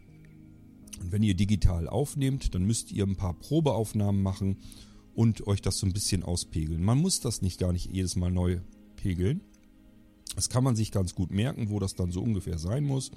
[1.00, 4.56] und wenn ihr digital aufnehmt, dann müsst ihr ein paar Probeaufnahmen machen
[5.14, 6.82] und euch das so ein bisschen auspegeln.
[6.82, 8.60] Man muss das nicht gar nicht jedes Mal neu
[8.96, 9.42] pegeln.
[10.36, 13.10] Das kann man sich ganz gut merken, wo das dann so ungefähr sein muss.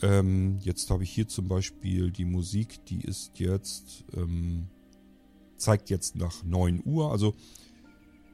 [0.00, 4.66] Ähm, jetzt habe ich hier zum Beispiel die Musik, die ist jetzt, ähm,
[5.56, 7.12] zeigt jetzt nach 9 Uhr.
[7.12, 7.34] Also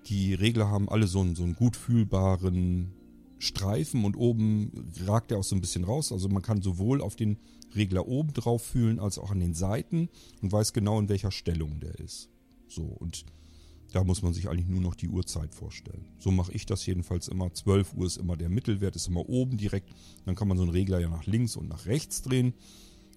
[0.07, 2.93] die Regler haben alle so einen, so einen gut fühlbaren
[3.39, 4.73] Streifen und oben
[5.07, 6.13] ragt er auch so ein bisschen raus.
[6.13, 7.39] Also man kann sowohl auf den
[7.75, 10.09] Regler oben drauf fühlen als auch an den Seiten
[10.41, 12.31] und weiß genau in welcher Stellung der ist.
[12.69, 13.25] So und
[13.93, 16.07] da muss man sich eigentlich nur noch die Uhrzeit vorstellen.
[16.19, 17.53] So mache ich das jedenfalls immer.
[17.53, 19.95] 12 Uhr ist immer der Mittelwert, ist immer oben direkt.
[20.27, 22.53] Dann kann man so einen Regler ja nach links und nach rechts drehen.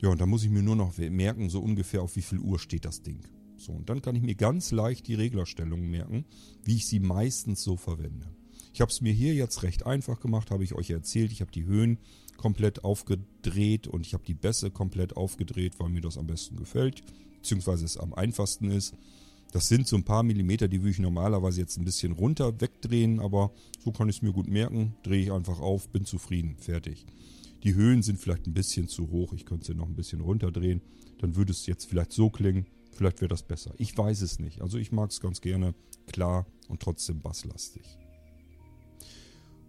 [0.02, 2.58] Ja, und da muss ich mir nur noch merken, so ungefähr auf wie viel Uhr
[2.58, 3.20] steht das Ding.
[3.58, 6.26] So, und dann kann ich mir ganz leicht die Reglerstellungen merken,
[6.64, 8.28] wie ich sie meistens so verwende.
[8.74, 11.32] Ich habe es mir hier jetzt recht einfach gemacht, habe ich euch erzählt.
[11.32, 12.00] Ich habe die Höhen
[12.38, 17.04] komplett aufgedreht und ich habe die Bässe komplett aufgedreht, weil mir das am besten gefällt,
[17.36, 18.96] beziehungsweise es am einfachsten ist.
[19.52, 23.20] Das sind so ein paar Millimeter, die würde ich normalerweise jetzt ein bisschen runter wegdrehen,
[23.20, 23.52] aber
[23.84, 24.96] so kann ich es mir gut merken.
[25.04, 27.06] Drehe ich einfach auf, bin zufrieden, fertig.
[27.64, 30.82] Die Höhen sind vielleicht ein bisschen zu hoch, ich könnte sie noch ein bisschen runterdrehen.
[31.20, 33.74] Dann würde es jetzt vielleicht so klingen, vielleicht wäre das besser.
[33.78, 34.62] Ich weiß es nicht.
[34.62, 35.76] Also ich mag es ganz gerne
[36.08, 37.98] klar und trotzdem basslastig.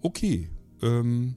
[0.01, 0.49] Okay,
[0.81, 1.35] ähm,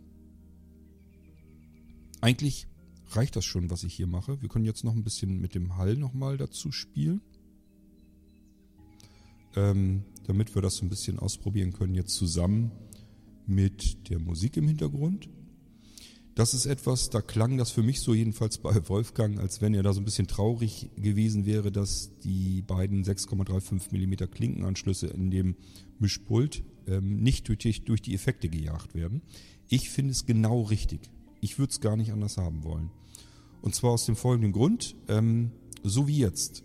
[2.21, 2.67] eigentlich
[3.09, 4.41] reicht das schon, was ich hier mache.
[4.41, 7.21] Wir können jetzt noch ein bisschen mit dem Hall nochmal dazu spielen.
[9.55, 12.71] Ähm, damit wir das so ein bisschen ausprobieren können, jetzt zusammen
[13.47, 15.29] mit der Musik im Hintergrund.
[16.33, 19.83] Das ist etwas, da klang das für mich so jedenfalls bei Wolfgang, als wenn er
[19.83, 25.55] da so ein bisschen traurig gewesen wäre, dass die beiden 6,35 mm Klinkenanschlüsse in dem
[25.99, 29.21] Mischpult ähm, nicht durch die, durch die Effekte gejagt werden.
[29.69, 31.09] Ich finde es genau richtig.
[31.39, 32.91] Ich würde es gar nicht anders haben wollen.
[33.61, 35.51] Und zwar aus dem folgenden Grund, ähm,
[35.83, 36.63] so wie jetzt.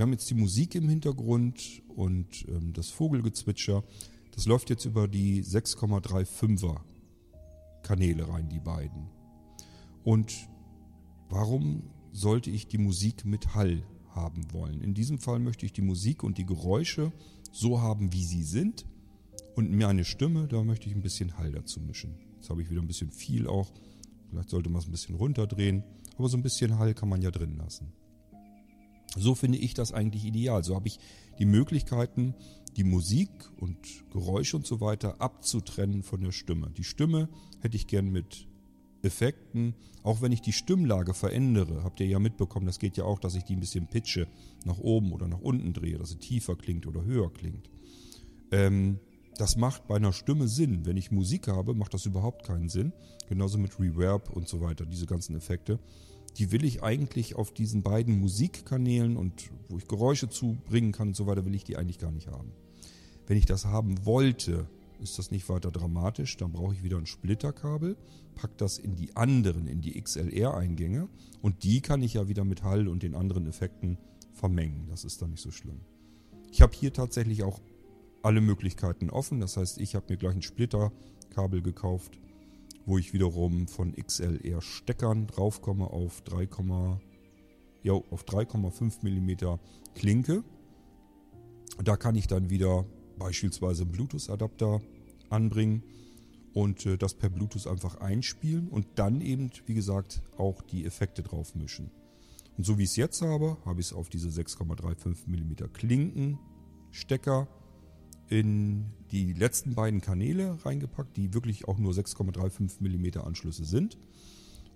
[0.00, 3.84] Wir haben jetzt die Musik im Hintergrund und ähm, das Vogelgezwitscher.
[4.34, 6.80] Das läuft jetzt über die 6,35er
[7.82, 9.10] Kanäle rein, die beiden.
[10.02, 10.32] Und
[11.28, 14.80] warum sollte ich die Musik mit Hall haben wollen?
[14.80, 17.12] In diesem Fall möchte ich die Musik und die Geräusche
[17.52, 18.86] so haben, wie sie sind
[19.54, 22.14] und mir eine Stimme, da möchte ich ein bisschen Hall dazu mischen.
[22.36, 23.70] Jetzt habe ich wieder ein bisschen viel auch.
[24.30, 25.84] Vielleicht sollte man es ein bisschen runterdrehen.
[26.16, 27.92] Aber so ein bisschen Hall kann man ja drin lassen.
[29.16, 30.62] So finde ich das eigentlich ideal.
[30.64, 30.98] So habe ich
[31.38, 32.34] die Möglichkeiten,
[32.76, 33.76] die Musik und
[34.12, 36.70] Geräusche und so weiter abzutrennen von der Stimme.
[36.76, 37.28] Die Stimme
[37.60, 38.46] hätte ich gern mit
[39.02, 43.18] Effekten, auch wenn ich die Stimmlage verändere, habt ihr ja mitbekommen, das geht ja auch,
[43.18, 44.28] dass ich die ein bisschen pitche,
[44.64, 47.70] nach oben oder nach unten drehe, dass sie tiefer klingt oder höher klingt.
[48.50, 48.98] Ähm,
[49.36, 50.84] das macht bei einer Stimme Sinn.
[50.84, 52.92] Wenn ich Musik habe, macht das überhaupt keinen Sinn.
[53.28, 55.78] Genauso mit Reverb und so weiter, diese ganzen Effekte.
[56.38, 61.16] Die will ich eigentlich auf diesen beiden Musikkanälen und wo ich Geräusche zubringen kann und
[61.16, 62.52] so weiter, will ich die eigentlich gar nicht haben.
[63.26, 64.66] Wenn ich das haben wollte,
[65.00, 66.36] ist das nicht weiter dramatisch.
[66.36, 67.96] Dann brauche ich wieder ein Splitterkabel,
[68.34, 71.08] pack das in die anderen, in die XLR-Eingänge
[71.42, 73.98] und die kann ich ja wieder mit Hall und den anderen Effekten
[74.32, 74.86] vermengen.
[74.88, 75.80] Das ist dann nicht so schlimm.
[76.50, 77.60] Ich habe hier tatsächlich auch
[78.22, 79.40] alle Möglichkeiten offen.
[79.40, 82.18] Das heißt, ich habe mir gleich ein Splitterkabel gekauft,
[82.86, 86.48] wo ich wiederum von XLR-Steckern draufkomme auf 3,
[87.82, 89.58] ja, auf 3,5 mm
[89.94, 90.44] Klinke.
[91.82, 92.84] Da kann ich dann wieder
[93.18, 94.80] beispielsweise einen Bluetooth-Adapter
[95.30, 95.82] anbringen
[96.52, 101.22] und äh, das per Bluetooth einfach einspielen und dann eben, wie gesagt, auch die Effekte
[101.22, 101.90] drauf mischen.
[102.56, 107.48] Und so wie ich es jetzt habe, habe ich es auf diese 6,35 mm Klinkenstecker
[108.30, 113.98] in die letzten beiden Kanäle reingepackt, die wirklich auch nur 6,35 mm Anschlüsse sind.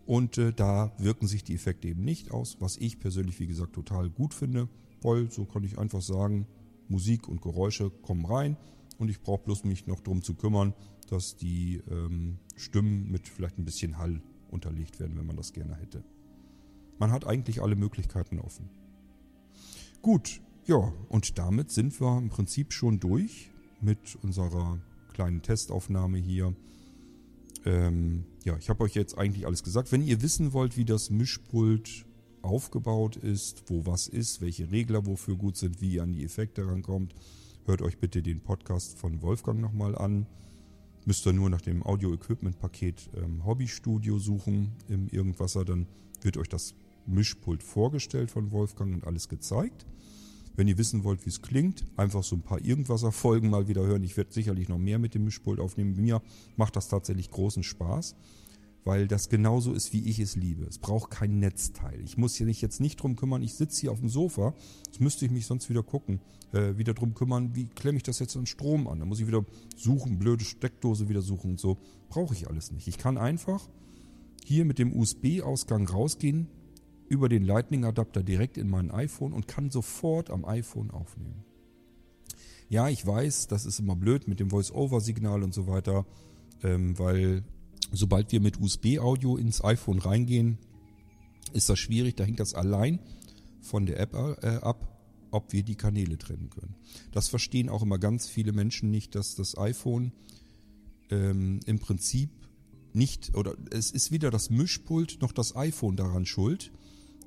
[0.07, 3.72] Und äh, da wirken sich die Effekte eben nicht aus, was ich persönlich, wie gesagt,
[3.72, 4.68] total gut finde,
[5.00, 6.46] weil so kann ich einfach sagen,
[6.88, 8.57] Musik und Geräusche kommen rein
[8.98, 10.74] und ich brauche bloß mich noch darum zu kümmern,
[11.09, 15.76] dass die ähm, Stimmen mit vielleicht ein bisschen Hall unterlegt werden, wenn man das gerne
[15.76, 16.05] hätte.
[16.98, 18.68] Man hat eigentlich alle Möglichkeiten offen.
[20.02, 23.50] Gut, ja, und damit sind wir im Prinzip schon durch
[23.80, 24.78] mit unserer
[25.12, 26.54] kleinen Testaufnahme hier.
[27.64, 29.92] Ähm, ja, ich habe euch jetzt eigentlich alles gesagt.
[29.92, 32.06] Wenn ihr wissen wollt, wie das Mischpult
[32.42, 36.66] aufgebaut ist, wo was ist, welche Regler wofür gut sind, wie ihr an die Effekte
[36.66, 37.14] rankommt,
[37.64, 40.26] hört euch bitte den Podcast von Wolfgang nochmal an.
[41.06, 45.86] Müsst ihr nur nach dem Audio-Equipment-Paket ähm, Hobbystudio suchen im Irgendwasser, dann
[46.22, 46.74] wird euch das
[47.06, 49.86] Mischpult vorgestellt von Wolfgang und alles gezeigt.
[50.57, 54.05] Wenn ihr wissen wollt, wie es klingt, einfach so ein paar Irgendwasser-Folgen mal wieder hören.
[54.05, 55.96] Ich werde sicherlich noch mehr mit dem Mischpult aufnehmen.
[55.96, 56.22] Mir
[56.57, 58.14] macht das tatsächlich großen Spaß
[58.84, 60.64] weil das genauso ist, wie ich es liebe.
[60.64, 62.00] Es braucht kein Netzteil.
[62.05, 63.42] Ich muss hier nicht jetzt nicht drum kümmern.
[63.42, 64.55] Ich sitze hier auf dem Sofa.
[64.88, 66.20] Das müsste ich mich sonst wieder gucken,
[66.52, 69.00] äh, wieder drum kümmern, wie klemme ich das jetzt an Strom an.
[69.00, 69.44] Da muss ich wieder
[69.76, 71.78] suchen, blöde Steckdose wieder suchen und so.
[72.11, 72.86] Brauche ich alles nicht.
[72.86, 73.66] Ich kann einfach
[74.44, 76.48] hier mit dem USB-Ausgang rausgehen,
[77.09, 81.44] über den Lightning-Adapter direkt in mein iPhone und kann sofort am iPhone aufnehmen.
[82.68, 86.07] Ja, ich weiß, das ist immer blöd mit dem Voice-Over-Signal und so weiter,
[86.62, 87.44] ähm, weil
[87.92, 90.59] Sobald wir mit USB-Audio ins iPhone reingehen,
[91.52, 92.16] ist das schwierig.
[92.16, 92.98] Da hängt das allein
[93.61, 94.98] von der App äh, ab,
[95.30, 96.74] ob wir die Kanäle trennen können.
[97.12, 100.12] Das verstehen auch immer ganz viele Menschen nicht, dass das iPhone
[101.11, 102.30] ähm, im Prinzip
[102.92, 106.72] nicht, oder es ist weder das Mischpult noch das iPhone daran schuld,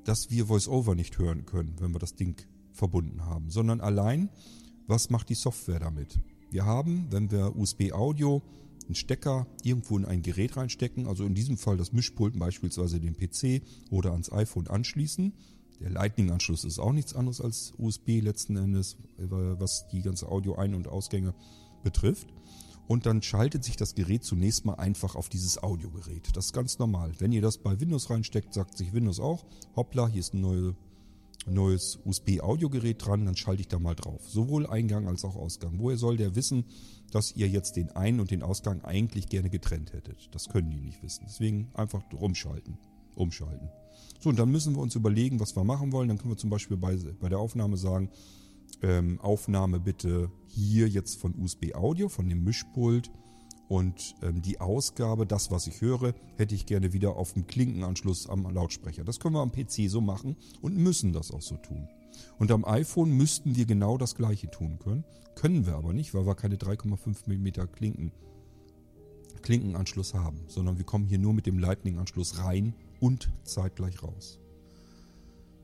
[0.04, 2.40] dass wir VoiceOver nicht hören können, wenn wir das Ding
[2.72, 4.28] verbunden haben, sondern allein,
[4.86, 6.20] was macht die Software damit?
[6.50, 8.42] Wir haben, wenn wir USB-Audio
[8.86, 13.16] einen Stecker irgendwo in ein Gerät reinstecken, also in diesem Fall das Mischpult beispielsweise den
[13.16, 15.34] PC oder ans iPhone anschließen.
[15.80, 20.88] Der Lightning-Anschluss ist auch nichts anderes als USB letzten Endes, was die ganze Audio-Ein- und
[20.88, 21.34] Ausgänge
[21.84, 22.28] betrifft.
[22.88, 26.34] Und dann schaltet sich das Gerät zunächst mal einfach auf dieses Audiogerät.
[26.34, 27.12] Das ist ganz normal.
[27.18, 29.44] Wenn ihr das bei Windows reinsteckt, sagt sich Windows auch,
[29.76, 30.74] hoppla, hier ist ein neue
[31.46, 34.28] neues USB-Audiogerät dran, dann schalte ich da mal drauf.
[34.28, 35.78] Sowohl Eingang als auch Ausgang.
[35.78, 36.64] Woher soll der wissen,
[37.10, 40.28] dass ihr jetzt den Ein- und den Ausgang eigentlich gerne getrennt hättet?
[40.32, 41.24] Das können die nicht wissen.
[41.26, 42.76] Deswegen einfach rumschalten.
[43.14, 43.70] Umschalten.
[44.20, 46.08] So, und dann müssen wir uns überlegen, was wir machen wollen.
[46.08, 48.10] Dann können wir zum Beispiel bei, bei der Aufnahme sagen,
[48.82, 53.10] ähm, Aufnahme bitte hier jetzt von USB-Audio, von dem Mischpult
[53.68, 58.28] und ähm, die Ausgabe, das, was ich höre, hätte ich gerne wieder auf dem Klinkenanschluss
[58.28, 59.04] am Lautsprecher.
[59.04, 61.86] Das können wir am PC so machen und müssen das auch so tun.
[62.38, 65.04] Und am iPhone müssten wir genau das gleiche tun können.
[65.34, 68.12] Können wir aber nicht, weil wir keine 3,5 mm Klinken,
[69.42, 74.40] Klinkenanschluss haben, sondern wir kommen hier nur mit dem Lightning-Anschluss rein und zeitgleich raus.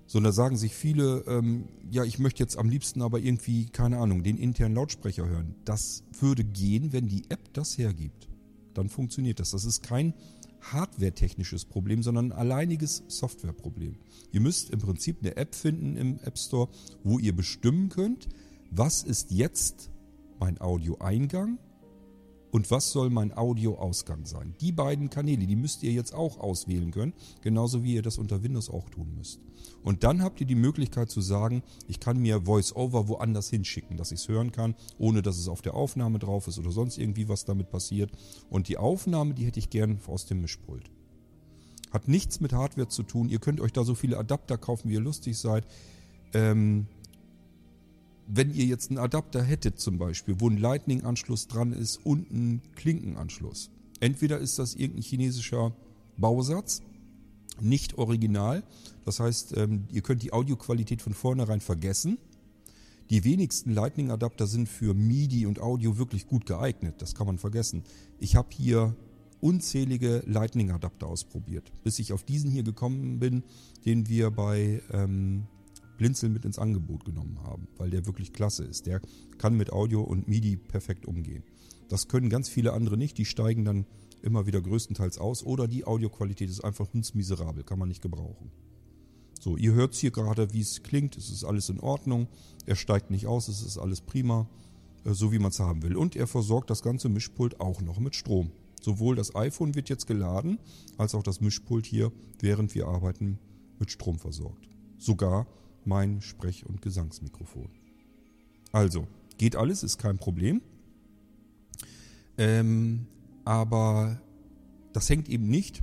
[0.06, 3.66] So, und da sagen sich viele, ähm, ja, ich möchte jetzt am liebsten aber irgendwie,
[3.66, 5.54] keine Ahnung, den internen Lautsprecher hören.
[5.64, 8.28] Das würde gehen, wenn die App das hergibt.
[8.74, 9.52] Dann funktioniert das.
[9.52, 10.14] Das ist kein
[10.72, 13.96] hardware-technisches Problem, sondern ein alleiniges Softwareproblem.
[14.32, 16.68] Ihr müsst im Prinzip eine App finden im App Store,
[17.02, 18.28] wo ihr bestimmen könnt,
[18.70, 19.90] was ist jetzt
[20.38, 21.58] mein Audioeingang
[22.54, 24.54] und was soll mein Audioausgang sein.
[24.60, 28.44] Die beiden Kanäle, die müsst ihr jetzt auch auswählen können, genauso wie ihr das unter
[28.44, 29.40] Windows auch tun müsst.
[29.82, 34.12] Und dann habt ihr die Möglichkeit zu sagen, ich kann mir VoiceOver woanders hinschicken, dass
[34.12, 37.28] ich es hören kann, ohne dass es auf der Aufnahme drauf ist oder sonst irgendwie
[37.28, 38.12] was damit passiert.
[38.50, 40.92] Und die Aufnahme, die hätte ich gern aus dem Mischpult.
[41.90, 43.30] Hat nichts mit Hardware zu tun.
[43.30, 45.66] Ihr könnt euch da so viele Adapter kaufen, wie ihr lustig seid.
[46.32, 46.86] Ähm,
[48.26, 52.62] wenn ihr jetzt einen Adapter hättet zum Beispiel, wo ein Lightning-Anschluss dran ist und ein
[52.74, 53.70] Klinkenanschluss.
[54.00, 55.74] Entweder ist das irgendein chinesischer
[56.16, 56.82] Bausatz,
[57.60, 58.64] nicht original.
[59.04, 62.18] Das heißt, ähm, ihr könnt die Audioqualität von vornherein vergessen.
[63.10, 66.96] Die wenigsten Lightning-Adapter sind für MIDI und Audio wirklich gut geeignet.
[66.98, 67.84] Das kann man vergessen.
[68.18, 68.96] Ich habe hier
[69.40, 73.42] unzählige Lightning-Adapter ausprobiert, bis ich auf diesen hier gekommen bin,
[73.84, 75.46] den wir bei ähm,
[75.96, 78.86] Blinzeln mit ins Angebot genommen haben, weil der wirklich klasse ist.
[78.86, 79.00] Der
[79.38, 81.44] kann mit Audio und MIDI perfekt umgehen.
[81.88, 83.18] Das können ganz viele andere nicht.
[83.18, 83.86] Die steigen dann
[84.22, 88.50] immer wieder größtenteils aus oder die Audioqualität ist einfach hundsmiserabel, kann man nicht gebrauchen.
[89.40, 91.18] So, ihr hört hier gerade, wie es klingt.
[91.18, 92.28] Es ist alles in Ordnung.
[92.64, 93.48] Er steigt nicht aus.
[93.48, 94.48] Es ist alles prima,
[95.04, 95.96] äh, so wie man es haben will.
[95.96, 98.52] Und er versorgt das ganze Mischpult auch noch mit Strom.
[98.80, 100.58] Sowohl das iPhone wird jetzt geladen,
[100.96, 103.38] als auch das Mischpult hier, während wir arbeiten,
[103.78, 104.66] mit Strom versorgt.
[104.98, 105.46] Sogar
[105.86, 107.68] mein Sprech- und Gesangsmikrofon.
[108.72, 109.06] Also,
[109.38, 110.62] geht alles, ist kein Problem.
[112.36, 113.06] Ähm,
[113.44, 114.20] aber
[114.92, 115.82] das hängt eben nicht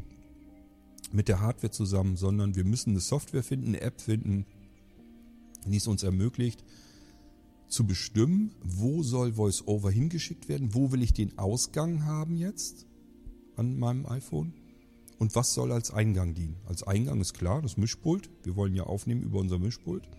[1.11, 4.45] mit der Hardware zusammen, sondern wir müssen eine Software finden, eine App finden,
[5.65, 6.63] die es uns ermöglicht,
[7.67, 12.85] zu bestimmen, wo soll VoiceOver hingeschickt werden, wo will ich den Ausgang haben jetzt
[13.55, 14.53] an meinem iPhone
[15.21, 16.55] und was soll als Eingang dienen.
[16.65, 20.09] Als Eingang ist klar, das Mischpult, wir wollen ja aufnehmen über unser Mischpult,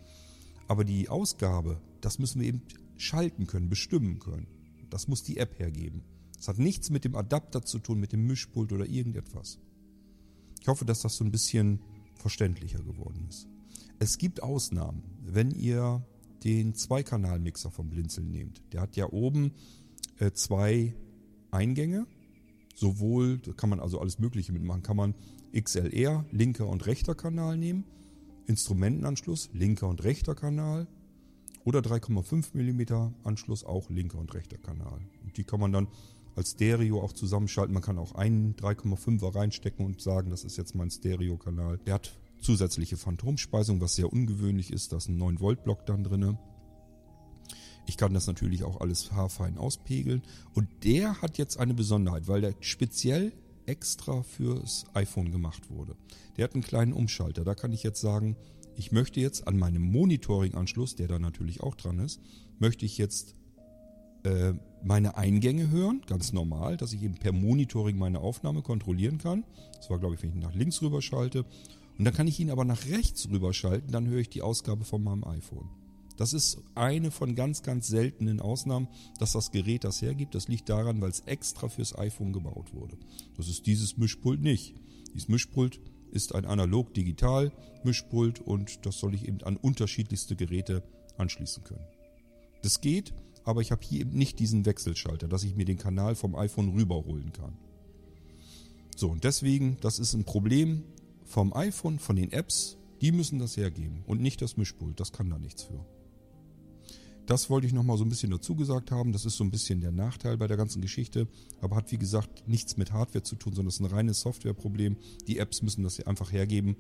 [0.69, 2.63] aber die Ausgabe, das müssen wir eben
[2.99, 4.47] schalten können, bestimmen können.
[4.91, 6.05] Das muss die App hergeben.
[6.39, 9.59] Es hat nichts mit dem Adapter zu tun, mit dem Mischpult oder irgendetwas.
[10.61, 11.81] Ich hoffe, dass das so ein bisschen
[12.15, 13.49] verständlicher geworden ist.
[13.99, 16.07] Es gibt Ausnahmen, wenn ihr
[16.45, 18.63] den Zweikanal-Mixer vom Blinzeln nehmt.
[18.73, 19.51] Der hat ja oben
[20.21, 20.95] äh, zwei
[21.51, 22.07] Eingänge.
[22.75, 25.15] Sowohl, da kann man also alles Mögliche mitmachen, kann man
[25.55, 27.85] XLR, linker und rechter Kanal nehmen,
[28.47, 30.87] Instrumentenanschluss, linker und rechter Kanal
[31.65, 35.01] oder 3,5 mm Anschluss, auch linker und rechter Kanal.
[35.23, 35.89] Und die kann man dann
[36.35, 37.75] als Stereo auch zusammenschalten.
[37.75, 41.79] Man kann auch einen 3,5er reinstecken und sagen, das ist jetzt mein Stereo-Kanal.
[41.87, 44.93] Der hat zusätzliche Phantomspeisung, was sehr ungewöhnlich ist.
[44.93, 46.39] Da ist ein 9-Volt-Block dann drin.
[47.87, 50.23] Ich kann das natürlich auch alles haarfein auspegeln.
[50.55, 53.33] Und der hat jetzt eine Besonderheit, weil der speziell
[53.67, 55.97] extra fürs iPhone gemacht wurde.
[56.37, 57.45] Der hat einen kleinen Umschalter.
[57.45, 58.37] Da kann ich jetzt sagen,
[58.77, 62.21] ich möchte jetzt an meinem Monitoring-Anschluss, der da natürlich auch dran ist,
[62.59, 63.35] möchte ich jetzt
[64.25, 69.45] äh, meine Eingänge hören, ganz normal, dass ich eben per Monitoring meine Aufnahme kontrollieren kann.
[69.77, 71.45] Das war, glaube ich, wenn ich nach links rüber schalte.
[71.99, 74.85] Und dann kann ich ihn aber nach rechts rüber schalten, dann höre ich die Ausgabe
[74.85, 75.69] von meinem iPhone.
[76.23, 78.87] Das ist eine von ganz, ganz seltenen Ausnahmen,
[79.19, 80.37] dass das Gerät das hergibt.
[80.37, 82.97] Das liegt daran, weil es extra fürs iPhone gebaut wurde.
[83.37, 84.77] Das ist dieses Mischpult nicht.
[85.13, 85.81] Dieses Mischpult
[86.13, 90.85] ist ein analog-digital-Mischpult und das soll ich eben an unterschiedlichste Geräte
[91.17, 91.89] anschließen können.
[92.63, 93.13] Das geht,
[93.43, 96.69] aber ich habe hier eben nicht diesen Wechselschalter, dass ich mir den Kanal vom iPhone
[96.69, 97.59] rüberholen kann.
[98.95, 100.85] So, und deswegen, das ist ein Problem
[101.25, 105.29] vom iPhone, von den Apps, die müssen das hergeben und nicht das Mischpult, das kann
[105.29, 105.85] da nichts für.
[107.33, 109.13] Das wollte ich nochmal so ein bisschen dazu gesagt haben.
[109.13, 111.29] Das ist so ein bisschen der Nachteil bei der ganzen Geschichte,
[111.63, 114.99] aber hat wie gesagt nichts mit Hardware zu tun, sondern es ist ein reines Softwareproblem.
[115.27, 116.77] Die Apps müssen das einfach hergeben,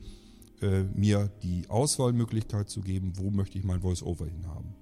[0.60, 4.74] äh, mir die Auswahlmöglichkeit zu geben, wo möchte ich mein Voice-Over hinhaben.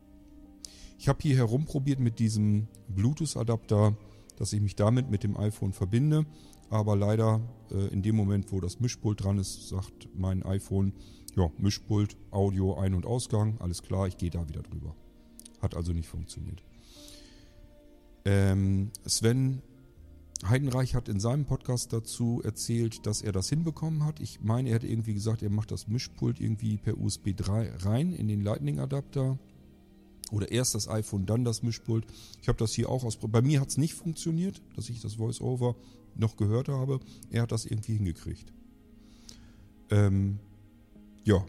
[0.98, 3.96] Ich habe hier herumprobiert mit diesem Bluetooth-Adapter,
[4.38, 6.26] dass ich mich damit mit dem iPhone verbinde.
[6.68, 10.94] Aber leider äh, in dem Moment, wo das Mischpult dran ist, sagt mein iPhone,
[11.36, 14.96] ja, Mischpult, Audio, Ein- und Ausgang, alles klar, ich gehe da wieder drüber.
[15.60, 16.62] Hat also nicht funktioniert.
[18.24, 19.62] Ähm, Sven
[20.48, 24.20] Heidenreich hat in seinem Podcast dazu erzählt, dass er das hinbekommen hat.
[24.20, 28.12] Ich meine, er hat irgendwie gesagt, er macht das Mischpult irgendwie per USB 3 rein
[28.12, 29.38] in den Lightning-Adapter.
[30.30, 32.06] Oder erst das iPhone, dann das Mischpult.
[32.40, 33.32] Ich habe das hier auch ausprobiert.
[33.32, 35.76] Bei mir hat es nicht funktioniert, dass ich das Voice-Over
[36.14, 37.00] noch gehört habe.
[37.30, 38.52] Er hat das irgendwie hingekriegt.
[39.90, 40.38] Ähm,
[41.24, 41.44] ja,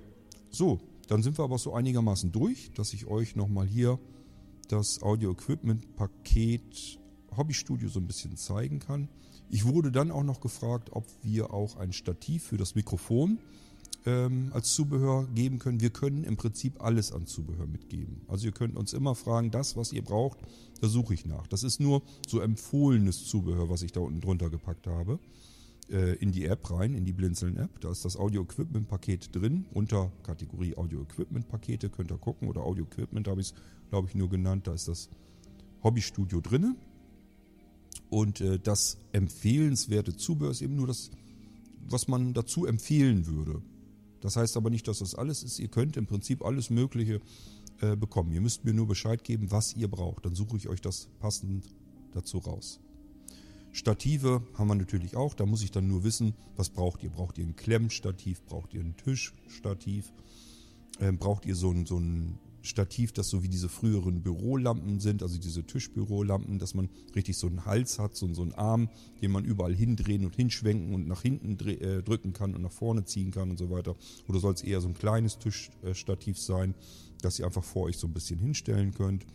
[0.49, 0.79] so,
[1.11, 3.99] dann sind wir aber so einigermaßen durch, dass ich euch nochmal hier
[4.69, 6.99] das Audio-Equipment-Paket
[7.35, 9.09] Hobbystudio so ein bisschen zeigen kann.
[9.49, 13.39] Ich wurde dann auch noch gefragt, ob wir auch ein Stativ für das Mikrofon
[14.05, 15.81] ähm, als Zubehör geben können.
[15.81, 18.21] Wir können im Prinzip alles an Zubehör mitgeben.
[18.29, 20.39] Also ihr könnt uns immer fragen, das, was ihr braucht,
[20.79, 21.45] da suche ich nach.
[21.47, 25.19] Das ist nur so empfohlenes Zubehör, was ich da unten drunter gepackt habe.
[25.89, 27.79] Äh, in die App rein, in die Blinzeln-App.
[27.81, 29.65] Da ist das Audio-Equipment-Paket drin.
[29.73, 32.47] Unter Kategorie Audio-Equipment-Pakete könnt ihr gucken.
[32.47, 33.53] Oder Audio-Equipment habe ich es,
[33.89, 34.67] glaube ich, nur genannt.
[34.67, 35.09] Da ist das
[35.83, 36.75] Hobbystudio drin.
[38.09, 41.11] Und äh, das empfehlenswerte Zubehör ist eben nur das
[41.91, 43.61] was man dazu empfehlen würde.
[44.21, 45.59] Das heißt aber nicht, dass das alles ist.
[45.59, 47.21] Ihr könnt im Prinzip alles Mögliche
[47.79, 48.31] äh, bekommen.
[48.31, 50.25] Ihr müsst mir nur Bescheid geben, was ihr braucht.
[50.25, 51.65] Dann suche ich euch das passend
[52.13, 52.79] dazu raus.
[53.73, 55.33] Stative haben wir natürlich auch.
[55.33, 57.09] Da muss ich dann nur wissen, was braucht ihr.
[57.09, 58.43] Braucht ihr ein Klemmstativ?
[58.45, 60.11] Braucht ihr ein Tischstativ?
[60.99, 65.23] Ähm, braucht ihr so ein, so ein Stativ, das so wie diese früheren Bürolampen sind,
[65.23, 68.89] also diese Tischbürolampen, dass man richtig so einen Hals hat, so, so einen Arm,
[69.21, 73.03] den man überall hindrehen und hinschwenken und nach hinten äh, drücken kann und nach vorne
[73.05, 73.95] ziehen kann und so weiter.
[74.27, 76.75] Oder soll es eher so ein kleines Tischstativ sein,
[77.21, 79.25] das ihr einfach vor euch so ein bisschen hinstellen könnt.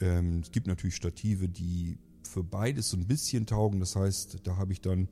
[0.00, 3.80] Ähm, es gibt natürlich Stative, die für beides so ein bisschen taugen.
[3.80, 5.08] Das heißt, da habe ich dann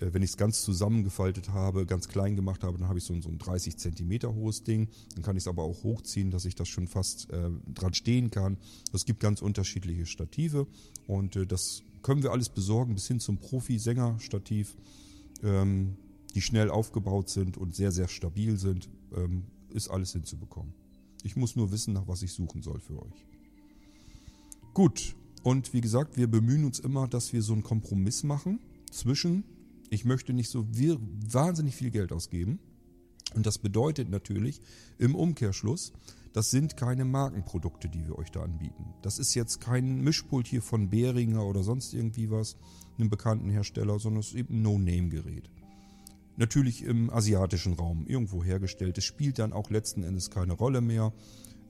[0.00, 3.14] äh, wenn ich es ganz zusammengefaltet habe, ganz klein gemacht habe, dann habe ich so
[3.14, 4.88] ein, so ein 30 Zentimeter hohes Ding.
[5.14, 8.30] Dann kann ich es aber auch hochziehen, dass ich das schon fast äh, dran stehen
[8.30, 8.58] kann.
[8.92, 10.66] Es gibt ganz unterschiedliche Stative
[11.06, 14.76] und äh, das können wir alles besorgen, bis hin zum Profi-Sänger-Stativ,
[15.42, 15.96] ähm,
[16.34, 18.88] die schnell aufgebaut sind und sehr, sehr stabil sind.
[19.14, 20.72] Ähm, ist alles hinzubekommen.
[21.22, 23.26] Ich muss nur wissen, nach was ich suchen soll für euch.
[24.72, 25.16] Gut,
[25.46, 28.58] und wie gesagt, wir bemühen uns immer, dass wir so einen Kompromiss machen
[28.90, 29.44] zwischen
[29.90, 32.58] ich möchte nicht so wahnsinnig viel Geld ausgeben.
[33.34, 34.60] Und das bedeutet natürlich
[34.98, 35.92] im Umkehrschluss,
[36.32, 38.86] das sind keine Markenprodukte, die wir euch da anbieten.
[39.02, 42.56] Das ist jetzt kein Mischpult hier von Behringer oder sonst irgendwie was,
[42.98, 45.48] einem bekannten Hersteller, sondern es ist eben ein No-Name-Gerät.
[46.36, 48.98] Natürlich im asiatischen Raum irgendwo hergestellt.
[48.98, 51.12] Es spielt dann auch letzten Endes keine Rolle mehr.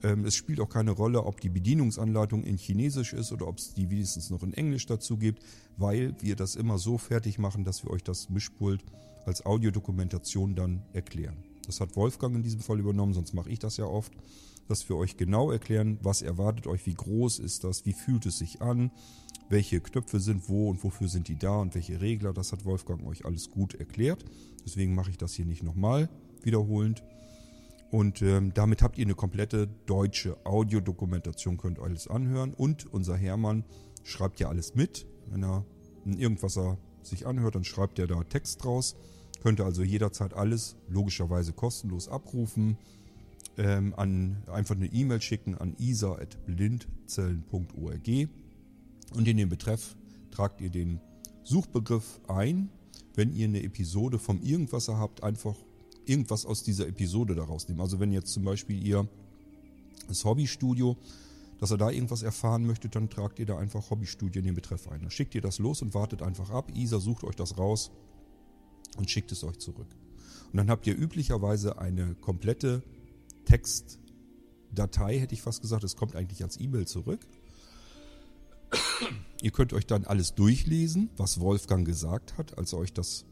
[0.03, 3.73] Ähm, es spielt auch keine Rolle, ob die Bedienungsanleitung in Chinesisch ist oder ob es
[3.73, 5.43] die wenigstens noch in Englisch dazu gibt,
[5.77, 8.83] weil wir das immer so fertig machen, dass wir euch das Mischpult
[9.25, 11.37] als Audiodokumentation dann erklären.
[11.65, 14.13] Das hat Wolfgang in diesem Fall übernommen, sonst mache ich das ja oft,
[14.67, 18.37] dass wir euch genau erklären, was erwartet euch, wie groß ist das, wie fühlt es
[18.37, 18.91] sich an,
[19.49, 22.33] welche Knöpfe sind wo und wofür sind die da und welche Regler.
[22.33, 24.25] Das hat Wolfgang euch alles gut erklärt.
[24.65, 26.09] Deswegen mache ich das hier nicht nochmal
[26.43, 27.03] wiederholend.
[27.89, 32.53] Und ähm, damit habt ihr eine komplette deutsche Audiodokumentation, könnt alles anhören.
[32.53, 33.63] Und unser Hermann
[34.03, 35.05] schreibt ja alles mit.
[35.29, 35.65] Wenn er
[36.05, 38.95] irgendwas er sich anhört, dann schreibt er da Text draus.
[39.41, 42.77] Könnt ihr also jederzeit alles logischerweise kostenlos abrufen.
[43.57, 48.07] Ähm, an, einfach eine E-Mail schicken an isa.blindzellen.org.
[49.13, 49.95] Und in den Betreff
[50.31, 50.99] tragt ihr den
[51.43, 52.69] Suchbegriff ein.
[53.15, 55.55] Wenn ihr eine Episode vom Irgendwasser habt, einfach
[56.07, 57.81] irgendwas aus dieser Episode daraus nehmen.
[57.81, 59.07] Also wenn jetzt zum Beispiel ihr
[60.07, 60.97] das Hobbystudio,
[61.59, 64.87] dass ihr da irgendwas erfahren möchtet, dann tragt ihr da einfach Hobbystudio in den Betreff
[64.87, 65.01] ein.
[65.01, 66.71] Dann schickt ihr das los und wartet einfach ab.
[66.73, 67.91] Isa sucht euch das raus
[68.97, 69.87] und schickt es euch zurück.
[70.51, 72.83] Und dann habt ihr üblicherweise eine komplette
[73.45, 75.83] Textdatei, hätte ich fast gesagt.
[75.83, 77.19] Es kommt eigentlich als E-Mail zurück.
[79.41, 83.25] Ihr könnt euch dann alles durchlesen, was Wolfgang gesagt hat, als er euch das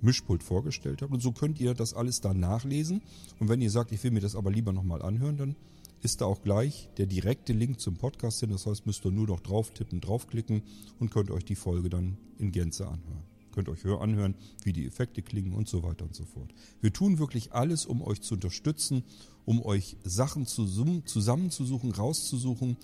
[0.00, 1.14] Mischpult vorgestellt habe.
[1.14, 3.02] Und so könnt ihr das alles da nachlesen.
[3.38, 5.56] Und wenn ihr sagt, ich will mir das aber lieber nochmal anhören, dann
[6.02, 8.50] ist da auch gleich der direkte Link zum Podcast hin.
[8.50, 10.62] Das heißt, müsst ihr nur noch drauf tippen, draufklicken
[11.00, 13.24] und könnt euch die Folge dann in Gänze anhören.
[13.52, 16.54] Könnt euch anhören, wie die Effekte klingen und so weiter und so fort.
[16.80, 19.02] Wir tun wirklich alles, um euch zu unterstützen,
[19.44, 22.76] um euch Sachen zusammenzusuchen, rauszusuchen,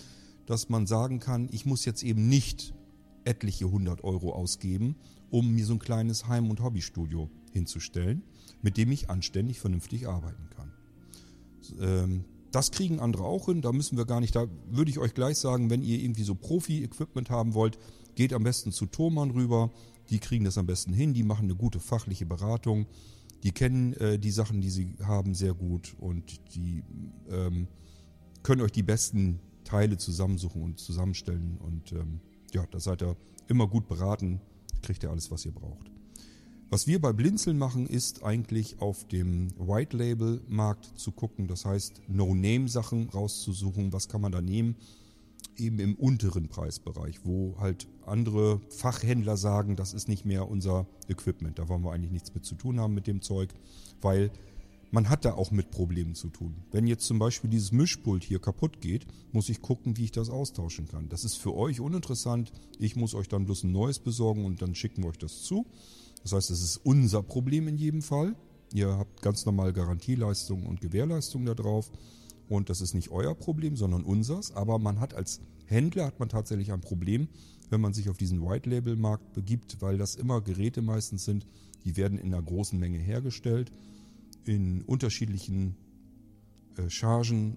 [0.47, 2.75] dass man sagen kann, ich muss jetzt eben nicht
[3.25, 4.97] etliche hundert Euro ausgeben,
[5.35, 8.23] um mir so ein kleines Heim- und Hobbystudio hinzustellen,
[8.63, 10.73] mit dem ich anständig vernünftig arbeiten kann.
[11.81, 15.13] Ähm, das kriegen andere auch hin, da müssen wir gar nicht, da würde ich euch
[15.13, 17.81] gleich sagen, wenn ihr irgendwie so Profi-Equipment haben wollt,
[18.15, 19.73] geht am besten zu Thomann rüber,
[20.09, 22.87] die kriegen das am besten hin, die machen eine gute fachliche Beratung,
[23.43, 26.85] die kennen äh, die Sachen, die sie haben, sehr gut und die
[27.29, 27.67] ähm,
[28.45, 32.21] können euch die besten Teile zusammensuchen und zusammenstellen und ähm,
[32.53, 33.17] ja, da seid ihr
[33.49, 34.41] immer gut beraten,
[34.85, 35.91] kriegt ihr alles, was ihr braucht.
[36.71, 41.47] Was wir bei Blinzeln machen, ist eigentlich auf dem White Label Markt zu gucken.
[41.47, 43.93] Das heißt, No-Name-Sachen rauszusuchen.
[43.93, 44.77] Was kann man da nehmen?
[45.57, 51.59] Eben im unteren Preisbereich, wo halt andere Fachhändler sagen, das ist nicht mehr unser Equipment.
[51.59, 53.51] Da wollen wir eigentlich nichts mit zu tun haben mit dem Zeug,
[54.01, 54.33] weil
[54.95, 56.55] man hat da auch mit Problemen zu tun.
[56.71, 60.31] Wenn jetzt zum Beispiel dieses Mischpult hier kaputt geht, muss ich gucken, wie ich das
[60.31, 61.09] austauschen kann.
[61.09, 62.53] Das ist für euch uninteressant.
[62.79, 65.67] Ich muss euch dann bloß ein neues besorgen und dann schicken wir euch das zu.
[66.23, 68.37] Das heißt, es ist unser Problem in jedem Fall.
[68.73, 71.91] Ihr habt ganz normal Garantieleistungen und Gewährleistungen da drauf.
[72.49, 74.53] Und das ist nicht euer Problem, sondern unseres.
[74.53, 77.27] Aber man hat als Händler hat man tatsächlich ein Problem,
[77.69, 81.49] wenn man sich auf diesen White Label Markt begibt, weil das immer Geräte meistens sind,
[81.85, 83.73] die werden in einer großen Menge hergestellt
[84.49, 85.77] in unterschiedlichen
[86.77, 87.57] äh, Chargen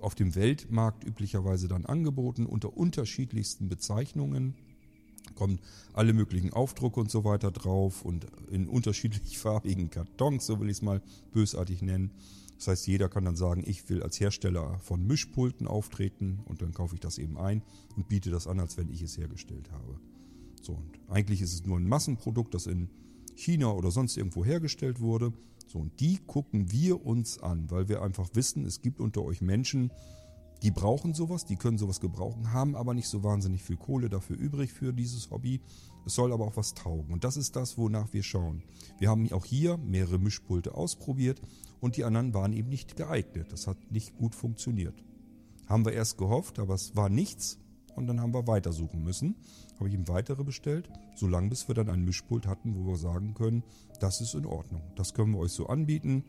[0.00, 4.54] auf dem Weltmarkt üblicherweise dann angeboten unter unterschiedlichsten Bezeichnungen.
[5.36, 5.60] Kommen
[5.92, 10.78] alle möglichen Aufdrucke und so weiter drauf und in unterschiedlich farbigen Kartons, so will ich
[10.78, 11.00] es mal
[11.32, 12.10] bösartig nennen.
[12.56, 16.72] Das heißt, jeder kann dann sagen, ich will als Hersteller von Mischpulten auftreten und dann
[16.72, 17.62] kaufe ich das eben ein
[17.96, 19.98] und biete das an, als wenn ich es hergestellt habe.
[20.60, 22.88] So, und eigentlich ist es nur ein Massenprodukt, das in
[23.34, 25.32] China oder sonst irgendwo hergestellt wurde.
[25.70, 29.40] So, und die gucken wir uns an, weil wir einfach wissen, es gibt unter euch
[29.40, 29.90] Menschen,
[30.62, 34.36] die brauchen sowas, die können sowas gebrauchen, haben aber nicht so wahnsinnig viel Kohle dafür
[34.36, 35.60] übrig für dieses Hobby.
[36.06, 37.12] Es soll aber auch was taugen.
[37.12, 38.62] Und das ist das, wonach wir schauen.
[38.98, 41.42] Wir haben auch hier mehrere Mischpulte ausprobiert
[41.80, 43.50] und die anderen waren eben nicht geeignet.
[43.50, 45.04] Das hat nicht gut funktioniert.
[45.66, 47.58] Haben wir erst gehofft, aber es war nichts
[47.96, 49.36] und dann haben wir weitersuchen müssen.
[49.82, 53.34] Habe ich ihm weitere bestellt, solange bis wir dann ein Mischpult hatten, wo wir sagen
[53.34, 53.64] können,
[53.98, 54.80] das ist in Ordnung.
[54.94, 56.22] Das können wir euch so anbieten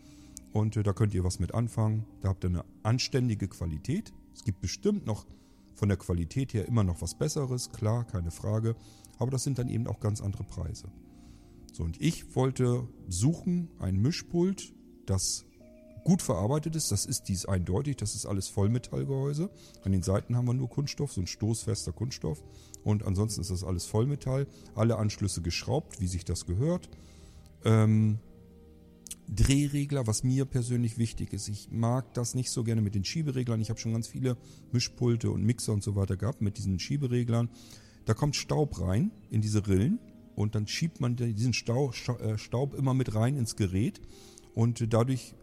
[0.53, 2.07] und äh, da könnt ihr was mit anfangen.
[2.21, 4.11] Da habt ihr eine anständige Qualität.
[4.33, 5.27] Es gibt bestimmt noch
[5.75, 8.75] von der Qualität her immer noch was Besseres, klar, keine Frage.
[9.19, 10.87] Aber das sind dann eben auch ganz andere Preise.
[11.73, 14.73] So, und ich wollte suchen ein Mischpult,
[15.05, 15.45] das
[16.03, 16.91] gut verarbeitet ist.
[16.91, 17.97] Das ist dies eindeutig.
[17.97, 19.49] Das ist alles Vollmetallgehäuse.
[19.83, 22.43] An den Seiten haben wir nur Kunststoff, so ein stoßfester Kunststoff.
[22.83, 24.47] Und ansonsten ist das alles Vollmetall.
[24.75, 26.89] Alle Anschlüsse geschraubt, wie sich das gehört.
[27.65, 28.19] Ähm,
[29.29, 31.47] Drehregler, was mir persönlich wichtig ist.
[31.47, 33.61] Ich mag das nicht so gerne mit den Schiebereglern.
[33.61, 34.37] Ich habe schon ganz viele
[34.71, 37.49] Mischpulte und Mixer und so weiter gehabt mit diesen Schiebereglern.
[38.05, 39.99] Da kommt Staub rein in diese Rillen
[40.35, 44.01] und dann schiebt man diesen Staub, äh, Staub immer mit rein ins Gerät
[44.55, 45.35] und dadurch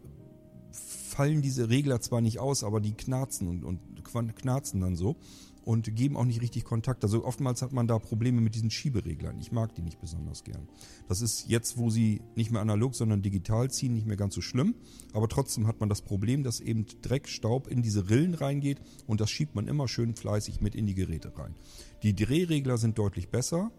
[0.71, 5.17] fallen diese Regler zwar nicht aus, aber die knarzen und, und knarzen dann so
[5.63, 7.03] und geben auch nicht richtig Kontakt.
[7.03, 9.39] Also oftmals hat man da Probleme mit diesen Schiebereglern.
[9.39, 10.67] Ich mag die nicht besonders gern.
[11.07, 14.41] Das ist jetzt, wo sie nicht mehr analog, sondern digital ziehen, nicht mehr ganz so
[14.41, 14.75] schlimm.
[15.13, 19.21] Aber trotzdem hat man das Problem, dass eben Dreck, Staub in diese Rillen reingeht und
[19.21, 21.55] das schiebt man immer schön fleißig mit in die Geräte rein.
[22.03, 23.71] Die Drehregler sind deutlich besser.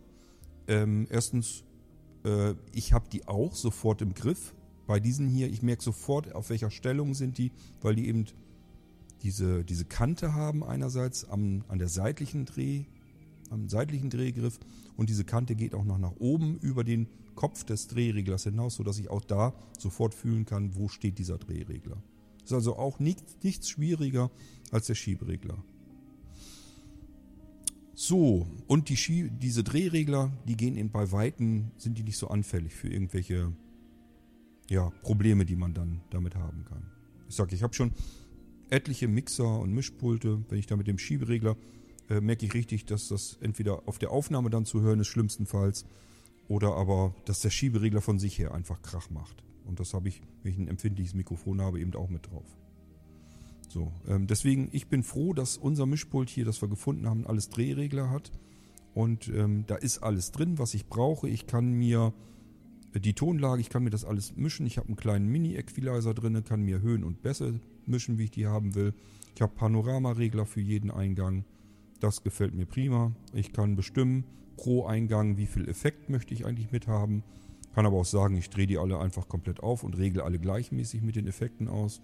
[0.68, 1.64] Ähm, erstens,
[2.24, 4.54] äh, ich habe die auch sofort im Griff.
[4.86, 8.26] Bei diesen hier, ich merke sofort, auf welcher Stellung sind die, weil die eben
[9.22, 12.84] diese, diese Kante haben einerseits am, an der seitlichen Dreh,
[13.50, 14.58] am seitlichen Drehgriff
[14.96, 18.98] und diese Kante geht auch noch nach oben über den Kopf des Drehreglers hinaus, sodass
[18.98, 22.02] ich auch da sofort fühlen kann, wo steht dieser Drehregler.
[22.44, 24.30] Ist also auch nicht, nichts schwieriger
[24.70, 25.62] als der Schieberegler.
[27.94, 32.28] So, und die Schie diese Drehregler, die gehen eben bei Weitem, sind die nicht so
[32.28, 33.52] anfällig für irgendwelche
[34.72, 36.90] ja, Probleme, die man dann damit haben kann.
[37.28, 37.92] Ich sage, ich habe schon
[38.70, 40.42] etliche Mixer und Mischpulte.
[40.48, 41.56] Wenn ich da mit dem Schieberegler
[42.08, 45.84] äh, merke ich richtig, dass das entweder auf der Aufnahme dann zu hören ist, schlimmstenfalls,
[46.48, 49.44] oder aber, dass der Schieberegler von sich her einfach Krach macht.
[49.66, 52.46] Und das habe ich, wenn ich ein empfindliches Mikrofon habe, eben auch mit drauf.
[53.68, 57.48] So, ähm, deswegen, ich bin froh, dass unser Mischpult hier, das wir gefunden haben, alles
[57.48, 58.32] Drehregler hat.
[58.94, 61.28] Und ähm, da ist alles drin, was ich brauche.
[61.28, 62.12] Ich kann mir
[62.94, 64.66] die Tonlage, ich kann mir das alles mischen.
[64.66, 68.46] Ich habe einen kleinen Mini-Equalizer drin, kann mir Höhen und Bässe mischen, wie ich die
[68.46, 68.92] haben will.
[69.34, 71.44] Ich habe Panoramaregler für jeden Eingang.
[72.00, 73.12] Das gefällt mir prima.
[73.32, 74.24] Ich kann bestimmen
[74.56, 77.22] pro Eingang, wie viel Effekt möchte ich eigentlich mithaben.
[77.74, 81.00] Kann aber auch sagen, ich drehe die alle einfach komplett auf und regle alle gleichmäßig
[81.02, 82.02] mit den Effekten aus.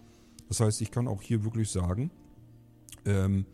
[0.48, 2.10] Das heißt, ich kann auch hier wirklich sagen,
[3.04, 3.44] ähm,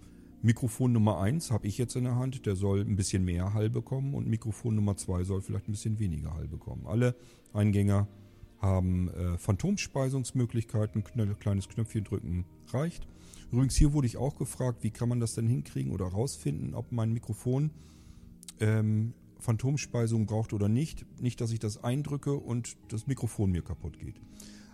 [0.45, 3.71] Mikrofon Nummer 1 habe ich jetzt in der Hand, der soll ein bisschen mehr Hall
[3.71, 6.87] bekommen und Mikrofon Nummer 2 soll vielleicht ein bisschen weniger Hall bekommen.
[6.87, 7.17] Alle
[7.55, 8.09] Eingänger
[8.59, 13.09] haben äh, Phantomspeisungsmöglichkeiten, ein kleines Knöpfchen drücken reicht.
[13.53, 16.93] Übrigens hier wurde ich auch gefragt, wie kann man das denn hinkriegen oder rausfinden, ob
[16.93, 17.71] mein Mikrofon
[18.61, 21.07] ähm, Phantomspeisung braucht oder nicht.
[21.23, 24.21] Nicht, dass ich das eindrücke und das Mikrofon mir kaputt geht.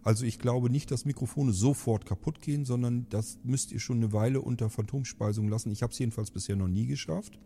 [0.02, 4.12] Also ich glaube nicht, dass Mikrofone sofort kaputt gehen, sondern das müsst ihr schon eine
[4.12, 5.70] Weile unter Phantomspeisung lassen.
[5.70, 7.38] Ich habe es jedenfalls bisher noch nie geschafft.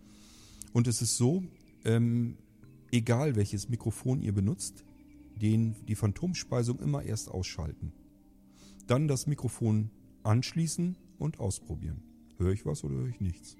[0.72, 1.42] Und es ist so,
[1.84, 2.36] ähm,
[2.92, 4.84] egal welches Mikrofon ihr benutzt,
[5.40, 7.92] den, die Phantomspeisung immer erst ausschalten.
[8.86, 9.90] Dann das Mikrofon
[10.22, 12.02] anschließen und ausprobieren.
[12.38, 13.56] Höre ich was oder höre ich nichts?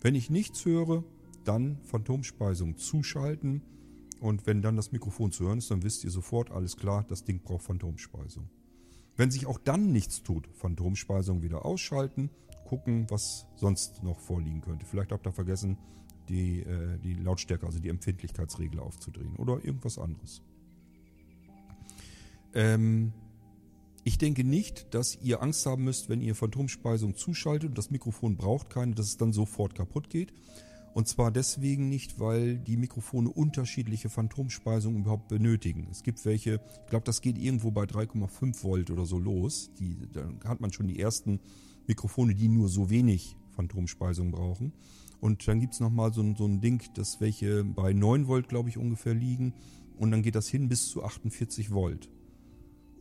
[0.00, 1.04] Wenn ich nichts höre,
[1.44, 3.62] dann Phantomspeisung zuschalten
[4.20, 7.24] und wenn dann das Mikrofon zu hören ist, dann wisst ihr sofort, alles klar, das
[7.24, 8.48] Ding braucht Phantomspeisung.
[9.16, 12.30] Wenn sich auch dann nichts tut, Phantomspeisung wieder ausschalten,
[12.64, 14.86] gucken, was sonst noch vorliegen könnte.
[14.86, 15.76] Vielleicht habt ihr vergessen,
[16.28, 20.42] die, äh, die Lautstärke, also die Empfindlichkeitsregel aufzudrehen oder irgendwas anderes.
[22.54, 23.12] Ähm,
[24.04, 28.36] ich denke nicht, dass ihr Angst haben müsst, wenn ihr Phantomspeisung zuschaltet und das Mikrofon
[28.36, 30.32] braucht keine, dass es dann sofort kaputt geht.
[30.92, 35.86] Und zwar deswegen nicht, weil die Mikrofone unterschiedliche Phantomspeisungen überhaupt benötigen.
[35.90, 39.70] Es gibt welche, ich glaube, das geht irgendwo bei 3,5 Volt oder so los.
[39.78, 41.38] Die, dann hat man schon die ersten
[41.86, 44.72] Mikrofone, die nur so wenig Phantomspeisung brauchen.
[45.20, 48.48] Und dann gibt es nochmal so, ein- so ein Ding, das welche bei 9 Volt,
[48.48, 49.54] glaube ich, ungefähr liegen.
[49.96, 52.08] Und dann geht das hin bis zu 48 Volt.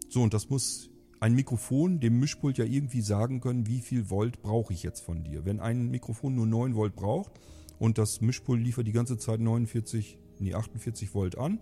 [0.09, 0.89] So, und das muss
[1.21, 5.23] ein Mikrofon dem Mischpult ja irgendwie sagen können, wie viel Volt brauche ich jetzt von
[5.23, 5.45] dir.
[5.45, 7.31] Wenn ein Mikrofon nur 9 Volt braucht
[7.79, 11.59] und das Mischpult liefert die ganze Zeit 49, nee, 48 Volt an,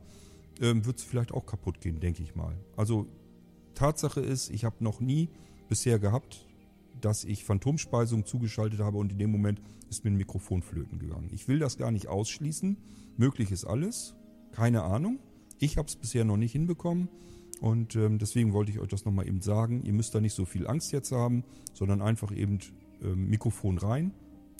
[0.59, 2.57] ähm, wird es vielleicht auch kaputt gehen, denke ich mal.
[2.75, 3.07] Also
[3.75, 5.29] Tatsache ist, ich habe noch nie
[5.69, 6.45] bisher gehabt,
[6.99, 11.29] dass ich Phantomspeisung zugeschaltet habe und in dem Moment ist mir ein Mikrofon flöten gegangen.
[11.31, 12.77] Ich will das gar nicht ausschließen.
[13.17, 14.15] Möglich ist alles.
[14.51, 15.19] Keine Ahnung.
[15.59, 17.09] Ich habe es bisher noch nicht hinbekommen.
[17.61, 19.83] Und ähm, deswegen wollte ich euch das nochmal eben sagen.
[19.83, 21.43] Ihr müsst da nicht so viel Angst jetzt haben,
[21.73, 22.59] sondern einfach eben
[23.01, 24.11] ähm, Mikrofon rein.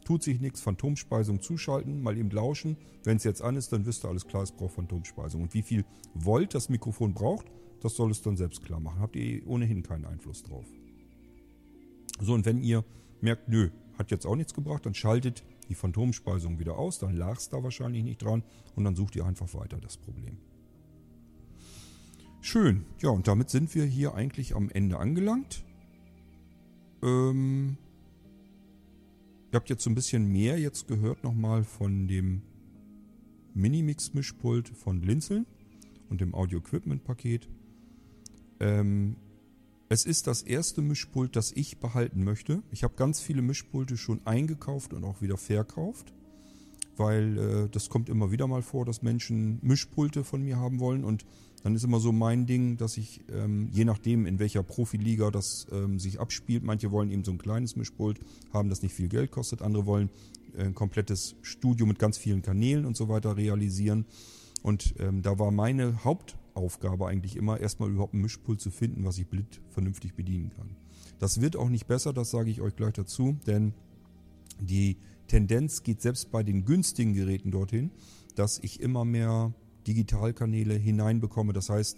[0.07, 2.77] Tut sich nichts, Phantomspeisung zuschalten, mal eben lauschen.
[3.03, 5.41] Wenn es jetzt an ist, dann wisst ihr alles klar, es braucht Phantomspeisung.
[5.41, 5.83] Und wie viel
[6.13, 7.47] Volt das Mikrofon braucht,
[7.81, 9.01] das soll es dann selbst klar machen.
[9.01, 10.63] Habt ihr ohnehin keinen Einfluss drauf.
[12.21, 12.85] So, und wenn ihr
[13.19, 17.35] merkt, nö, hat jetzt auch nichts gebracht, dann schaltet die Phantomspeisung wieder aus, dann lag
[17.35, 18.43] es da wahrscheinlich nicht dran
[18.77, 20.37] und dann sucht ihr einfach weiter das Problem.
[22.39, 25.65] Schön, ja, und damit sind wir hier eigentlich am Ende angelangt.
[27.03, 27.75] Ähm,
[29.51, 32.41] ihr habt jetzt so ein bisschen mehr jetzt gehört nochmal von dem
[33.53, 35.45] Minimix-Mischpult von Blinzeln
[36.09, 37.49] und dem Audio-Equipment-Paket.
[38.59, 39.15] Ähm,
[39.89, 42.61] es ist das erste Mischpult, das ich behalten möchte.
[42.71, 46.13] Ich habe ganz viele Mischpulte schon eingekauft und auch wieder verkauft,
[46.97, 51.03] weil äh, das kommt immer wieder mal vor, dass Menschen Mischpulte von mir haben wollen
[51.05, 51.25] und
[51.63, 55.67] dann ist immer so mein Ding, dass ich, ähm, je nachdem, in welcher Profiliga das
[55.71, 58.19] ähm, sich abspielt, manche wollen eben so ein kleines Mischpult
[58.53, 60.09] haben, das nicht viel Geld kostet, andere wollen
[60.55, 64.05] äh, ein komplettes Studio mit ganz vielen Kanälen und so weiter realisieren.
[64.61, 69.17] Und ähm, da war meine Hauptaufgabe eigentlich immer, erstmal überhaupt ein Mischpult zu finden, was
[69.17, 70.75] ich blind vernünftig bedienen kann.
[71.19, 73.73] Das wird auch nicht besser, das sage ich euch gleich dazu, denn
[74.59, 74.97] die
[75.27, 77.91] Tendenz geht selbst bei den günstigen Geräten dorthin,
[78.35, 79.53] dass ich immer mehr
[79.87, 81.53] Digitalkanäle hineinbekomme.
[81.53, 81.97] Das heißt,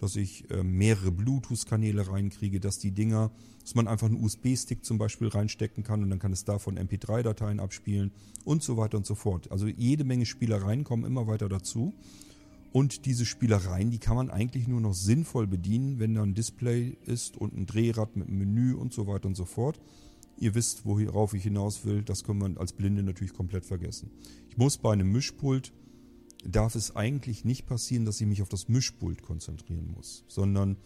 [0.00, 3.30] dass ich äh, mehrere Bluetooth-Kanäle reinkriege, dass die Dinger,
[3.62, 7.60] dass man einfach einen USB-Stick zum Beispiel reinstecken kann und dann kann es davon MP3-Dateien
[7.60, 8.10] abspielen
[8.44, 9.50] und so weiter und so fort.
[9.52, 11.92] Also jede Menge Spielereien kommen immer weiter dazu.
[12.72, 16.96] Und diese Spielereien, die kann man eigentlich nur noch sinnvoll bedienen, wenn da ein Display
[17.04, 19.80] ist und ein Drehrad mit einem Menü und so weiter und so fort.
[20.38, 22.02] Ihr wisst, worauf ich hinaus will.
[22.02, 24.10] Das können wir als Blinde natürlich komplett vergessen.
[24.48, 25.72] Ich muss bei einem Mischpult
[26.44, 30.76] darf es eigentlich nicht passieren, dass ich mich auf das Mischpult konzentrieren muss, sondern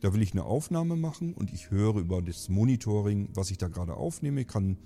[0.00, 3.68] da will ich eine Aufnahme machen und ich höre über das Monitoring, was ich da
[3.68, 4.78] gerade aufnehme, kann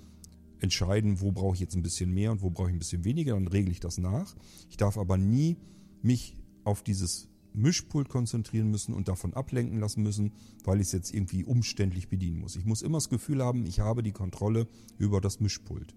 [0.59, 3.33] entscheiden, wo brauche ich jetzt ein bisschen mehr und wo brauche ich ein bisschen weniger,
[3.33, 4.35] dann regle ich das nach.
[4.69, 5.57] Ich darf aber nie
[6.01, 10.31] mich auf dieses Mischpult konzentrieren müssen und davon ablenken lassen müssen,
[10.63, 12.55] weil ich es jetzt irgendwie umständlich bedienen muss.
[12.55, 15.93] Ich muss immer das Gefühl haben, ich habe die Kontrolle über das Mischpult.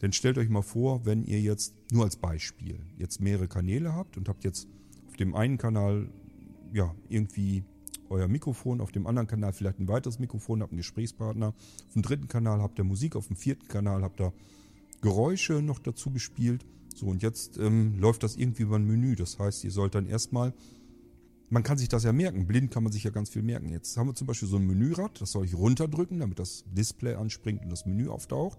[0.00, 4.16] Denn stellt euch mal vor, wenn ihr jetzt nur als Beispiel jetzt mehrere Kanäle habt
[4.16, 4.68] und habt jetzt
[5.08, 6.08] auf dem einen Kanal
[6.72, 7.64] ja irgendwie
[8.10, 12.02] euer Mikrofon, auf dem anderen Kanal vielleicht ein weiteres Mikrofon, habt einen Gesprächspartner, auf dem
[12.02, 14.32] dritten Kanal habt ihr Musik, auf dem vierten Kanal habt ihr
[15.00, 16.64] Geräusche noch dazu gespielt.
[16.94, 19.14] So, und jetzt ähm, läuft das irgendwie über ein Menü.
[19.14, 20.52] Das heißt, ihr sollt dann erstmal,
[21.48, 23.70] man kann sich das ja merken, blind kann man sich ja ganz viel merken.
[23.70, 27.14] Jetzt haben wir zum Beispiel so ein Menürad, das soll ich runterdrücken, damit das Display
[27.14, 28.58] anspringt und das Menü auftaucht.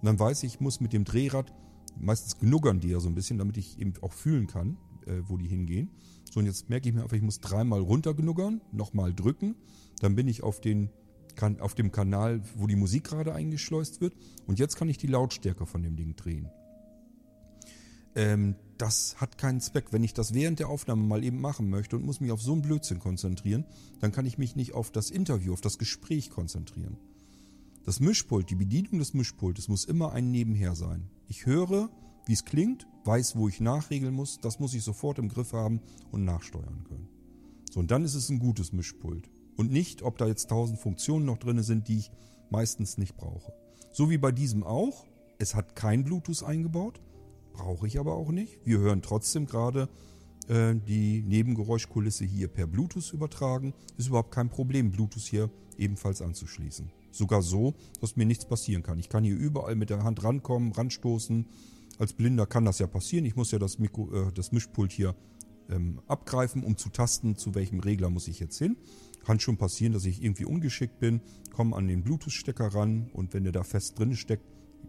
[0.00, 1.52] Und dann weiß ich, ich muss mit dem Drehrad,
[1.98, 4.76] meistens knuggern die ja so ein bisschen, damit ich eben auch fühlen kann,
[5.06, 5.90] äh, wo die hingehen.
[6.30, 9.56] So, und jetzt merke ich mir einfach, ich muss dreimal runtergnuggern, nochmal drücken.
[10.00, 10.90] Dann bin ich auf, den,
[11.34, 14.14] kan auf dem Kanal, wo die Musik gerade eingeschleust wird.
[14.46, 16.50] Und jetzt kann ich die Lautstärke von dem Ding drehen.
[18.14, 19.92] Ähm, das hat keinen Zweck.
[19.92, 22.52] Wenn ich das während der Aufnahme mal eben machen möchte und muss mich auf so
[22.52, 23.64] einen Blödsinn konzentrieren,
[24.00, 26.98] dann kann ich mich nicht auf das Interview, auf das Gespräch konzentrieren.
[27.86, 31.08] Das Mischpult, die Bedienung des Mischpultes muss immer ein Nebenher sein.
[31.28, 31.88] Ich höre,
[32.26, 35.80] wie es klingt, weiß, wo ich nachregeln muss, das muss ich sofort im Griff haben
[36.10, 37.08] und nachsteuern können.
[37.70, 39.30] So, und dann ist es ein gutes Mischpult.
[39.56, 42.10] Und nicht, ob da jetzt tausend Funktionen noch drin sind, die ich
[42.50, 43.52] meistens nicht brauche.
[43.92, 45.06] So wie bei diesem auch.
[45.38, 47.00] Es hat kein Bluetooth eingebaut,
[47.52, 48.58] brauche ich aber auch nicht.
[48.64, 49.88] Wir hören trotzdem gerade
[50.48, 53.74] äh, die Nebengeräuschkulisse hier per Bluetooth übertragen.
[53.96, 56.90] Ist überhaupt kein Problem, Bluetooth hier ebenfalls anzuschließen.
[57.16, 58.98] Sogar so, dass mir nichts passieren kann.
[58.98, 61.46] Ich kann hier überall mit der Hand rankommen, ranstoßen.
[61.98, 63.24] Als Blinder kann das ja passieren.
[63.24, 65.14] Ich muss ja das, Mikro, äh, das Mischpult hier
[65.70, 68.76] ähm, abgreifen, um zu tasten, zu welchem Regler muss ich jetzt hin.
[69.24, 71.20] Kann schon passieren, dass ich irgendwie ungeschickt bin,
[71.52, 74.44] komme an den Bluetooth-Stecker ran und wenn der da fest drin steckt,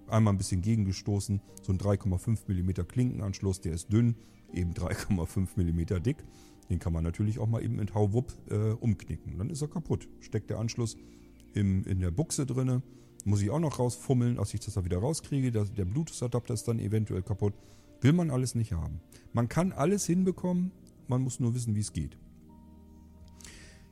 [0.08, 1.42] einmal ein bisschen gegengestoßen.
[1.64, 4.16] So ein 3,5 mm Klinkenanschluss, der ist dünn,
[4.54, 6.18] eben 3,5 mm dick.
[6.70, 9.38] Den kann man natürlich auch mal eben mit Hauwupp äh, umknicken.
[9.38, 10.10] Dann ist er kaputt.
[10.20, 10.98] Steckt der Anschluss
[11.58, 12.82] im, in der Buchse drinne.
[13.26, 15.52] Muss ich auch noch rausfummeln, als ich das da wieder rauskriege.
[15.52, 17.54] Der, der Bluetooth-Adapter ist dann eventuell kaputt.
[18.02, 19.02] Will man alles nicht haben.
[19.34, 20.72] Man kann alles hinbekommen,
[21.08, 22.18] man muss nur wissen, wie es geht.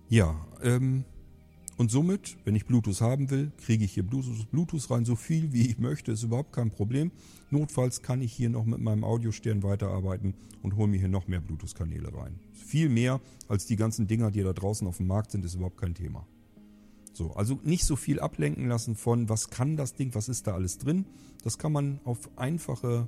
[0.08, 1.04] Ja, ähm,
[1.78, 5.52] und somit, wenn ich Bluetooth haben will, kriege ich hier Bluetooth, Bluetooth rein, so viel
[5.52, 7.12] wie ich möchte, ist überhaupt kein Problem.
[7.50, 11.42] Notfalls kann ich hier noch mit meinem Audiostern weiterarbeiten und hole mir hier noch mehr
[11.42, 12.40] Bluetooth-Kanäle rein.
[12.54, 15.78] Viel mehr als die ganzen Dinger, die da draußen auf dem Markt sind, ist überhaupt
[15.78, 16.26] kein Thema.
[17.16, 20.54] So, also nicht so viel ablenken lassen von, was kann das Ding, was ist da
[20.54, 21.06] alles drin.
[21.44, 23.08] Das kann man auf einfache,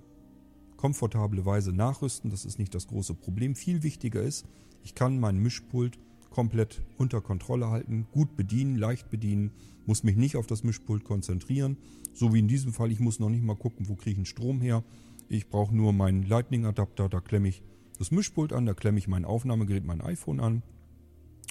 [0.78, 2.32] komfortable Weise nachrüsten.
[2.32, 3.54] Das ist nicht das große Problem.
[3.54, 4.46] Viel wichtiger ist,
[4.82, 6.00] ich kann mein Mischpult
[6.30, 9.52] komplett unter Kontrolle halten, gut bedienen, leicht bedienen,
[9.86, 11.76] muss mich nicht auf das Mischpult konzentrieren.
[12.14, 14.26] So wie in diesem Fall, ich muss noch nicht mal gucken, wo kriege ich den
[14.26, 14.84] Strom her.
[15.28, 17.62] Ich brauche nur meinen Lightning-Adapter, da klemme ich
[17.98, 20.64] das Mischpult an, da klemme ich mein Aufnahmegerät, mein iPhone an.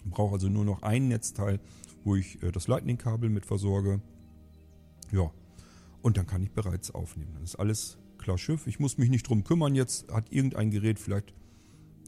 [0.06, 1.60] Brauche also nur noch ein Netzteil,
[2.06, 4.00] wo ich äh, das Lightning-Kabel mit versorge.
[5.12, 5.30] Ja,
[6.02, 7.32] und dann kann ich bereits aufnehmen.
[7.40, 8.66] Das ist alles klar Schiff.
[8.66, 9.74] Ich muss mich nicht drum kümmern.
[9.74, 11.34] Jetzt hat irgendein Gerät vielleicht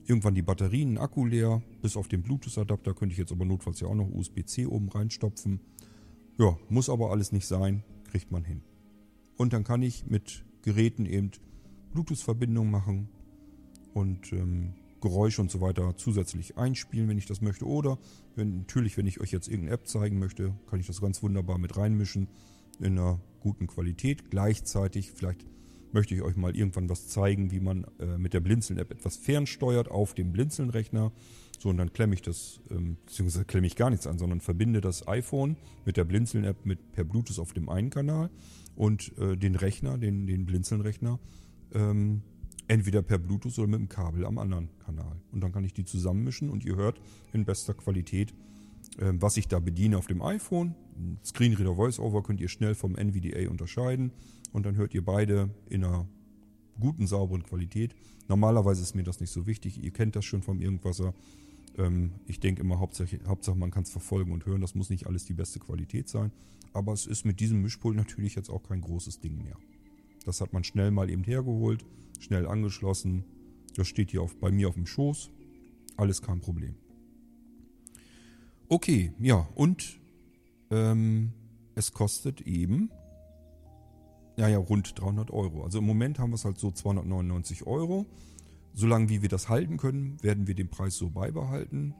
[0.06, 1.62] irgendwann die Batterien, Akku leer.
[1.82, 5.60] Bis auf den Bluetooth-Adapter könnte ich jetzt aber notfalls ja auch noch USB-C oben reinstopfen.
[6.38, 8.62] Ja, muss aber alles nicht sein, kriegt man hin.
[9.36, 11.32] Und dann kann ich mit Geräten eben
[11.92, 13.08] Bluetooth-Verbindungen machen
[13.94, 17.66] und ähm, Geräusche und so weiter zusätzlich einspielen, wenn ich das möchte.
[17.66, 17.98] Oder
[18.34, 21.58] wenn, natürlich, wenn ich euch jetzt irgendeine App zeigen möchte, kann ich das ganz wunderbar
[21.58, 22.28] mit reinmischen
[22.80, 24.30] in einer guten Qualität.
[24.30, 25.46] Gleichzeitig vielleicht
[25.92, 29.90] möchte ich euch mal irgendwann was zeigen, wie man äh, mit der Blinzeln-App etwas fernsteuert
[29.90, 31.12] auf dem Blinzeln-Rechner.
[31.58, 34.80] So, und dann klemme ich das, ähm, beziehungsweise klemme ich gar nichts an, sondern verbinde
[34.80, 38.30] das iPhone mit der Blinzeln-App mit per Bluetooth auf dem einen Kanal
[38.76, 41.18] und äh, den Rechner, den, den Blinzeln-Rechner,
[41.74, 42.22] ähm,
[42.68, 45.16] entweder per Bluetooth oder mit dem Kabel am anderen Kanal.
[45.32, 47.00] Und dann kann ich die zusammenmischen und ihr hört
[47.32, 48.32] in bester Qualität,
[48.98, 50.74] äh, was ich da bediene auf dem iPhone.
[51.24, 54.12] Screenreader VoiceOver könnt ihr schnell vom NVDA unterscheiden
[54.52, 56.06] und dann hört ihr beide in einer
[56.78, 57.94] guten, sauberen Qualität.
[58.28, 59.82] Normalerweise ist mir das nicht so wichtig.
[59.82, 61.14] Ihr kennt das schon vom Irgendwasser.
[61.76, 64.60] Ähm, ich denke immer, Hauptsache, Hauptsache man kann es verfolgen und hören.
[64.60, 66.32] Das muss nicht alles die beste Qualität sein.
[66.72, 69.56] Aber es ist mit diesem Mischpult natürlich jetzt auch kein großes Ding mehr.
[70.28, 71.86] Das hat man schnell mal eben hergeholt,
[72.20, 73.24] schnell angeschlossen.
[73.76, 75.30] Das steht hier auf, bei mir auf dem Schoß.
[75.96, 76.74] Alles kein Problem.
[78.68, 79.98] Okay, ja, und
[80.70, 81.32] ähm,
[81.74, 82.90] es kostet eben
[84.36, 85.64] ja, ja, rund 300 Euro.
[85.64, 88.04] Also im Moment haben wir es halt so 299 Euro.
[88.74, 91.94] Solange wie wir das halten können, werden wir den Preis so beibehalten.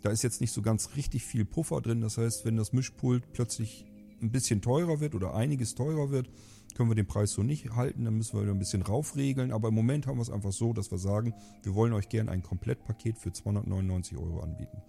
[0.00, 2.00] Da ist jetzt nicht so ganz richtig viel Puffer drin.
[2.00, 3.84] Das heißt, wenn das Mischpult plötzlich
[4.22, 6.30] ein bisschen teurer wird oder einiges teurer wird,
[6.74, 8.04] können wir den Preis so nicht halten.
[8.04, 9.52] Dann müssen wir wieder ein bisschen raufregeln.
[9.52, 12.30] Aber im Moment haben wir es einfach so, dass wir sagen, wir wollen euch gerne
[12.30, 14.82] ein Komplettpaket für 299 Euro anbieten.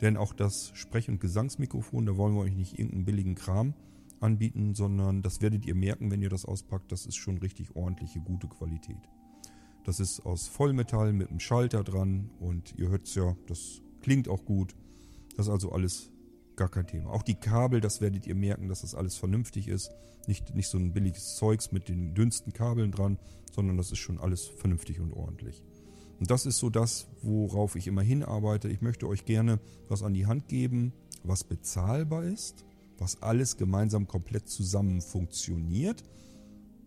[0.00, 3.74] Denn auch das Sprech- und Gesangsmikrofon, da wollen wir euch nicht irgendeinen billigen Kram
[4.20, 8.20] anbieten, sondern das werdet ihr merken, wenn ihr das auspackt, das ist schon richtig ordentliche,
[8.20, 9.08] gute Qualität.
[9.84, 14.28] Das ist aus Vollmetall mit einem Schalter dran und ihr hört es ja, das klingt
[14.28, 14.76] auch gut.
[15.36, 16.11] Das ist also alles
[16.62, 17.10] gar kein Thema.
[17.10, 19.90] Auch die Kabel, das werdet ihr merken, dass das alles vernünftig ist.
[20.28, 23.18] Nicht, nicht so ein billiges Zeugs mit den dünnsten Kabeln dran,
[23.50, 25.64] sondern das ist schon alles vernünftig und ordentlich.
[26.20, 28.68] Und das ist so das, worauf ich immer hinarbeite.
[28.68, 29.58] Ich möchte euch gerne
[29.88, 30.92] was an die Hand geben,
[31.24, 32.64] was bezahlbar ist,
[32.96, 36.04] was alles gemeinsam komplett zusammen funktioniert.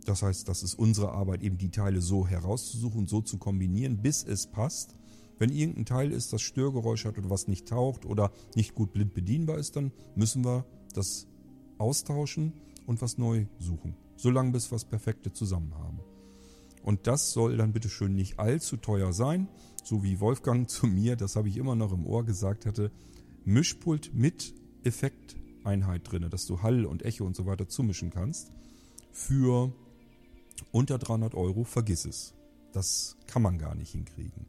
[0.05, 4.23] Das heißt, das ist unsere Arbeit, eben die Teile so herauszusuchen, so zu kombinieren, bis
[4.23, 4.95] es passt.
[5.37, 9.13] Wenn irgendein Teil ist, das Störgeräusch hat oder was nicht taucht oder nicht gut blind
[9.13, 11.27] bedienbar ist, dann müssen wir das
[11.77, 12.53] austauschen
[12.85, 13.95] und was neu suchen.
[14.15, 15.99] Solange bis wir das Perfekte zusammen haben.
[16.83, 19.47] Und das soll dann bitte schön nicht allzu teuer sein,
[19.83, 22.91] so wie Wolfgang zu mir, das habe ich immer noch im Ohr gesagt hatte,
[23.43, 28.51] Mischpult mit Effekt Einheit drin, dass du Hall und Echo und so weiter zumischen kannst.
[29.11, 29.73] Für
[30.71, 32.33] unter 300 Euro vergiss es.
[32.71, 34.45] Das kann man gar nicht hinkriegen.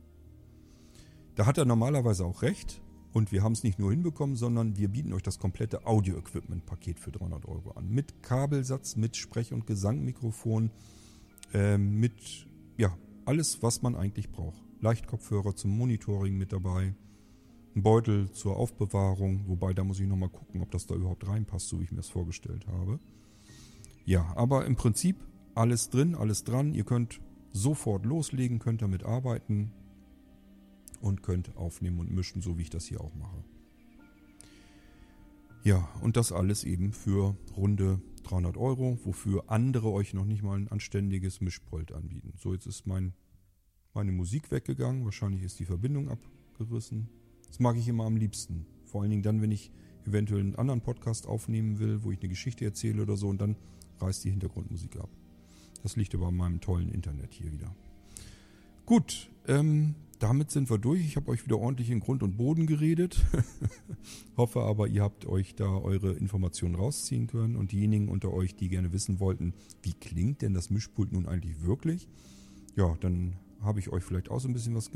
[1.37, 2.82] Da hat er normalerweise auch recht.
[3.12, 7.12] Und wir haben es nicht nur hinbekommen, sondern wir bieten euch das komplette Audio-Equipment-Paket für
[7.12, 7.89] 300 Euro an.
[7.89, 10.70] Mit Kabelsatz, mit Sprech- und Gesangmikrofon,
[11.55, 14.62] äh, mit ja, alles, was man eigentlich braucht.
[14.80, 16.95] Leichtkopfhörer zum Monitoring mit dabei,
[17.74, 21.68] ein Beutel zur Aufbewahrung, wobei da muss ich nochmal gucken, ob das da überhaupt reinpasst,
[21.68, 22.99] so wie ich mir das vorgestellt habe.
[24.05, 25.16] Ja, aber im Prinzip
[25.55, 26.74] alles drin, alles dran.
[26.74, 27.20] Ihr könnt
[27.53, 29.72] sofort loslegen, könnt damit arbeiten
[31.01, 33.44] und könnt aufnehmen und mischen, so wie ich das hier auch mache.
[35.62, 40.57] Ja, und das alles eben für runde 300 Euro, wofür andere euch noch nicht mal
[40.57, 42.34] ein anständiges Mischpult anbieten.
[42.36, 43.14] So, jetzt ist mein,
[43.94, 45.05] meine Musik weggegangen.
[45.05, 47.09] Wahrscheinlich ist die Verbindung abgerissen.
[47.49, 48.66] Das mag ich immer am liebsten.
[48.84, 49.72] Vor allen Dingen dann, wenn ich
[50.07, 53.57] eventuell einen anderen Podcast aufnehmen will, wo ich eine Geschichte erzähle oder so und dann
[54.01, 55.09] reißt die Hintergrundmusik ab.
[55.82, 57.74] Das liegt aber an meinem tollen Internet hier wieder.
[58.84, 61.00] Gut, ähm, damit sind wir durch.
[61.04, 63.24] Ich habe euch wieder ordentlich in Grund und Boden geredet.
[64.36, 67.56] Hoffe aber, ihr habt euch da eure Informationen rausziehen können.
[67.56, 71.62] Und diejenigen unter euch, die gerne wissen wollten, wie klingt denn das Mischpult nun eigentlich
[71.62, 72.08] wirklich?
[72.76, 74.90] Ja, dann habe ich euch vielleicht auch so ein bisschen was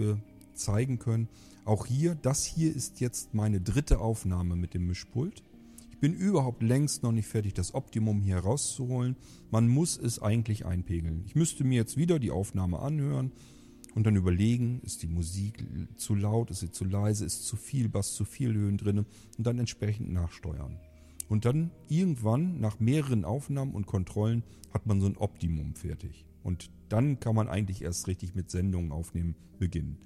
[0.54, 1.28] zeigen können.
[1.64, 5.42] Auch hier, das hier ist jetzt meine dritte Aufnahme mit dem Mischpult.
[5.90, 9.16] Ich bin überhaupt längst noch nicht fertig, das Optimum hier rauszuholen.
[9.50, 11.24] Man muss es eigentlich einpegeln.
[11.26, 13.32] Ich müsste mir jetzt wieder die Aufnahme anhören
[13.95, 15.64] und dann überlegen, ist die Musik
[15.97, 19.47] zu laut, ist sie zu leise, ist zu viel Bass, zu viel Höhen drin und
[19.47, 20.78] dann entsprechend nachsteuern.
[21.28, 26.26] Und dann irgendwann, nach mehreren Aufnahmen und Kontrollen, hat man so ein Optimum fertig.
[26.43, 29.99] Und dann kann man eigentlich erst richtig mit Sendungen aufnehmen beginnen.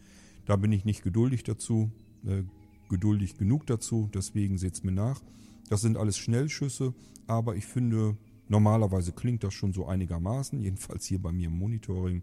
[0.45, 1.91] Da bin ich nicht geduldig dazu,
[2.27, 2.43] äh,
[2.89, 5.23] geduldig genug dazu, deswegen seht es mir nach.
[5.71, 6.95] Das sind alles Schnellschüsse,
[7.27, 8.17] aber ich finde,
[8.49, 12.23] normalerweise klingt das schon so einigermaßen, jedenfalls hier bei mir im Monitoring.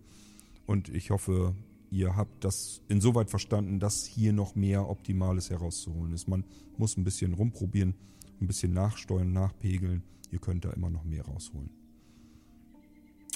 [0.72, 1.54] Und ich hoffe,
[1.90, 6.30] ihr habt das insoweit verstanden, dass hier noch mehr Optimales herauszuholen ist.
[6.30, 6.46] Man
[6.78, 7.94] muss ein bisschen rumprobieren,
[8.40, 10.02] ein bisschen nachsteuern, nachpegeln.
[10.32, 11.72] Ihr könnt da immer noch mehr rausholen.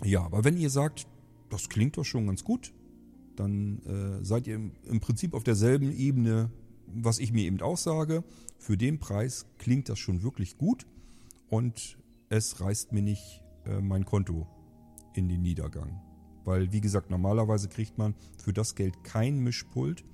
[0.06, 1.08] Ja, aber wenn ihr sagt,
[1.50, 2.74] das klingt doch schon ganz gut,
[3.36, 6.50] dann äh, seid ihr im, Prinzip auf derselben Ebene,
[6.88, 8.24] was ich mir eben auch sage.
[8.60, 10.88] Für den Preis klingt das schon wirklich gut
[11.50, 11.98] und
[12.30, 14.48] es reißt mir nicht äh, mein Konto
[15.14, 16.00] in den Niedergang.
[16.46, 20.06] Weil, wie gesagt, normalerweise kriegt man für das Geld kein Mischpult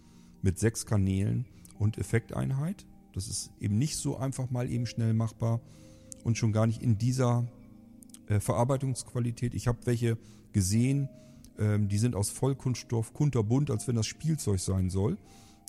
[0.42, 1.46] mit sechs Kanälen
[1.78, 2.88] und Effekteinheit.
[3.14, 5.60] Das ist eben nicht so einfach mal eben schnell machbar
[6.24, 7.48] und schon gar nicht in dieser
[8.28, 9.54] äh, Verarbeitungsqualität.
[9.54, 10.18] Ich habe welche
[10.54, 11.10] gesehen,
[11.60, 15.18] ähm, die sind aus Vollkunststoff, kunterbunt, als wenn das Spielzeug sein soll.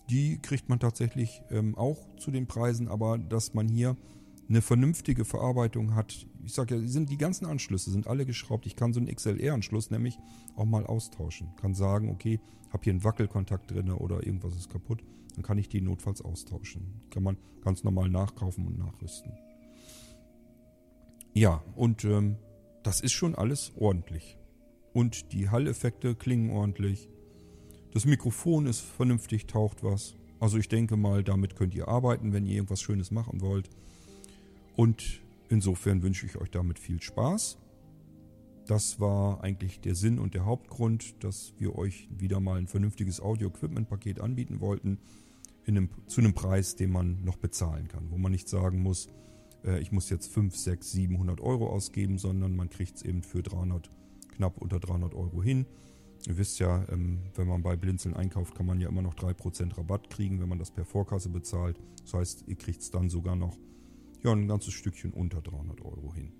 [0.09, 3.97] Die kriegt man tatsächlich ähm, auch zu den Preisen, aber dass man hier
[4.49, 6.27] eine vernünftige Verarbeitung hat.
[6.43, 8.65] Ich sage ja, sind die ganzen Anschlüsse sind alle geschraubt.
[8.65, 10.17] Ich kann so einen XLR-Anschluss nämlich
[10.55, 11.55] auch mal austauschen.
[11.55, 12.39] Kann sagen, okay,
[12.69, 15.03] habe hier einen Wackelkontakt drin oder irgendwas ist kaputt.
[15.35, 17.01] Dann kann ich die notfalls austauschen.
[17.09, 19.31] Kann man ganz normal nachkaufen und nachrüsten.
[21.33, 22.37] Ja, und ähm,
[22.83, 24.37] das ist schon alles ordentlich.
[24.93, 27.09] Und die Halleffekte klingen ordentlich.
[27.93, 30.15] Das Mikrofon ist vernünftig, taucht was.
[30.39, 33.69] Also ich denke mal, damit könnt ihr arbeiten, wenn ihr irgendwas Schönes machen wollt.
[34.75, 37.57] Und insofern wünsche ich euch damit viel Spaß.
[38.65, 43.21] Das war eigentlich der Sinn und der Hauptgrund, dass wir euch wieder mal ein vernünftiges
[43.21, 44.99] Audio-Equipment-Paket anbieten wollten,
[45.67, 49.09] einem, zu einem Preis, den man noch bezahlen kann, wo man nicht sagen muss,
[49.65, 53.43] äh, ich muss jetzt 5, 6, 700 Euro ausgeben, sondern man kriegt es eben für
[53.43, 53.89] 300,
[54.35, 55.65] knapp unter 300 Euro hin.
[56.27, 59.77] Ihr wisst ja, ähm, wenn man bei Blinzeln einkauft, kann man ja immer noch 3%
[59.77, 61.79] Rabatt kriegen, wenn man das per Vorkasse bezahlt.
[62.03, 63.57] Das heißt, ihr kriegt es dann sogar noch
[64.23, 66.31] ja, ein ganzes Stückchen unter 300 Euro hin.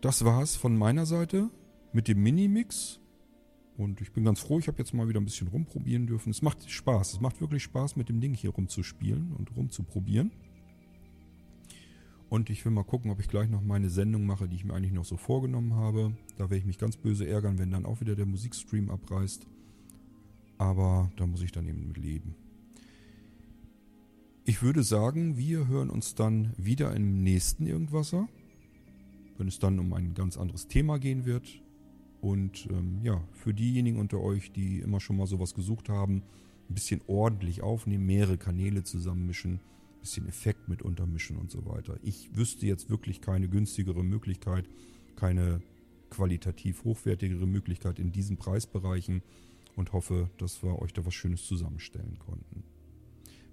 [0.00, 1.50] Das war's von meiner Seite
[1.92, 3.00] mit dem Mini-Mix.
[3.76, 6.30] Und ich bin ganz froh, ich habe jetzt mal wieder ein bisschen rumprobieren dürfen.
[6.30, 7.14] Es macht Spaß.
[7.14, 10.32] Es macht wirklich Spaß, mit dem Ding hier rumzuspielen und rumzuprobieren.
[12.28, 14.74] Und ich will mal gucken, ob ich gleich noch meine Sendung mache, die ich mir
[14.74, 16.12] eigentlich noch so vorgenommen habe.
[16.36, 19.46] Da werde ich mich ganz böse ärgern, wenn dann auch wieder der Musikstream abreißt.
[20.58, 22.34] Aber da muss ich dann eben mit leben.
[24.48, 28.30] Ich würde sagen, wir hören uns dann wieder im nächsten Irgendwasser,
[29.36, 31.60] wenn es dann um ein ganz anderes Thema gehen wird.
[32.22, 36.22] Und ähm, ja, für diejenigen unter euch, die immer schon mal sowas gesucht haben,
[36.70, 41.98] ein bisschen ordentlich aufnehmen, mehrere Kanäle zusammenmischen, ein bisschen Effekt mit untermischen und so weiter.
[42.02, 44.66] Ich wüsste jetzt wirklich keine günstigere Möglichkeit,
[45.14, 45.60] keine
[46.08, 49.20] qualitativ hochwertigere Möglichkeit in diesen Preisbereichen
[49.76, 52.64] und hoffe, dass wir euch da was Schönes zusammenstellen konnten.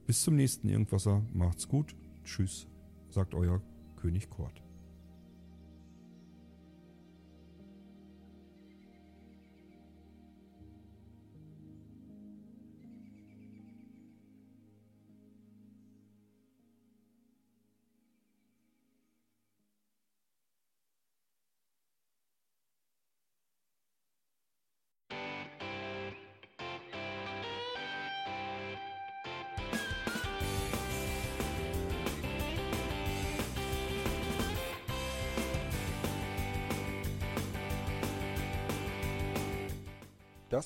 [0.06, 1.22] Bis zum nächsten Irgendwasser.
[1.34, 1.96] Macht's gut.
[2.24, 2.68] Tschüss,
[3.10, 3.62] sagt euer
[3.98, 4.65] König Kort.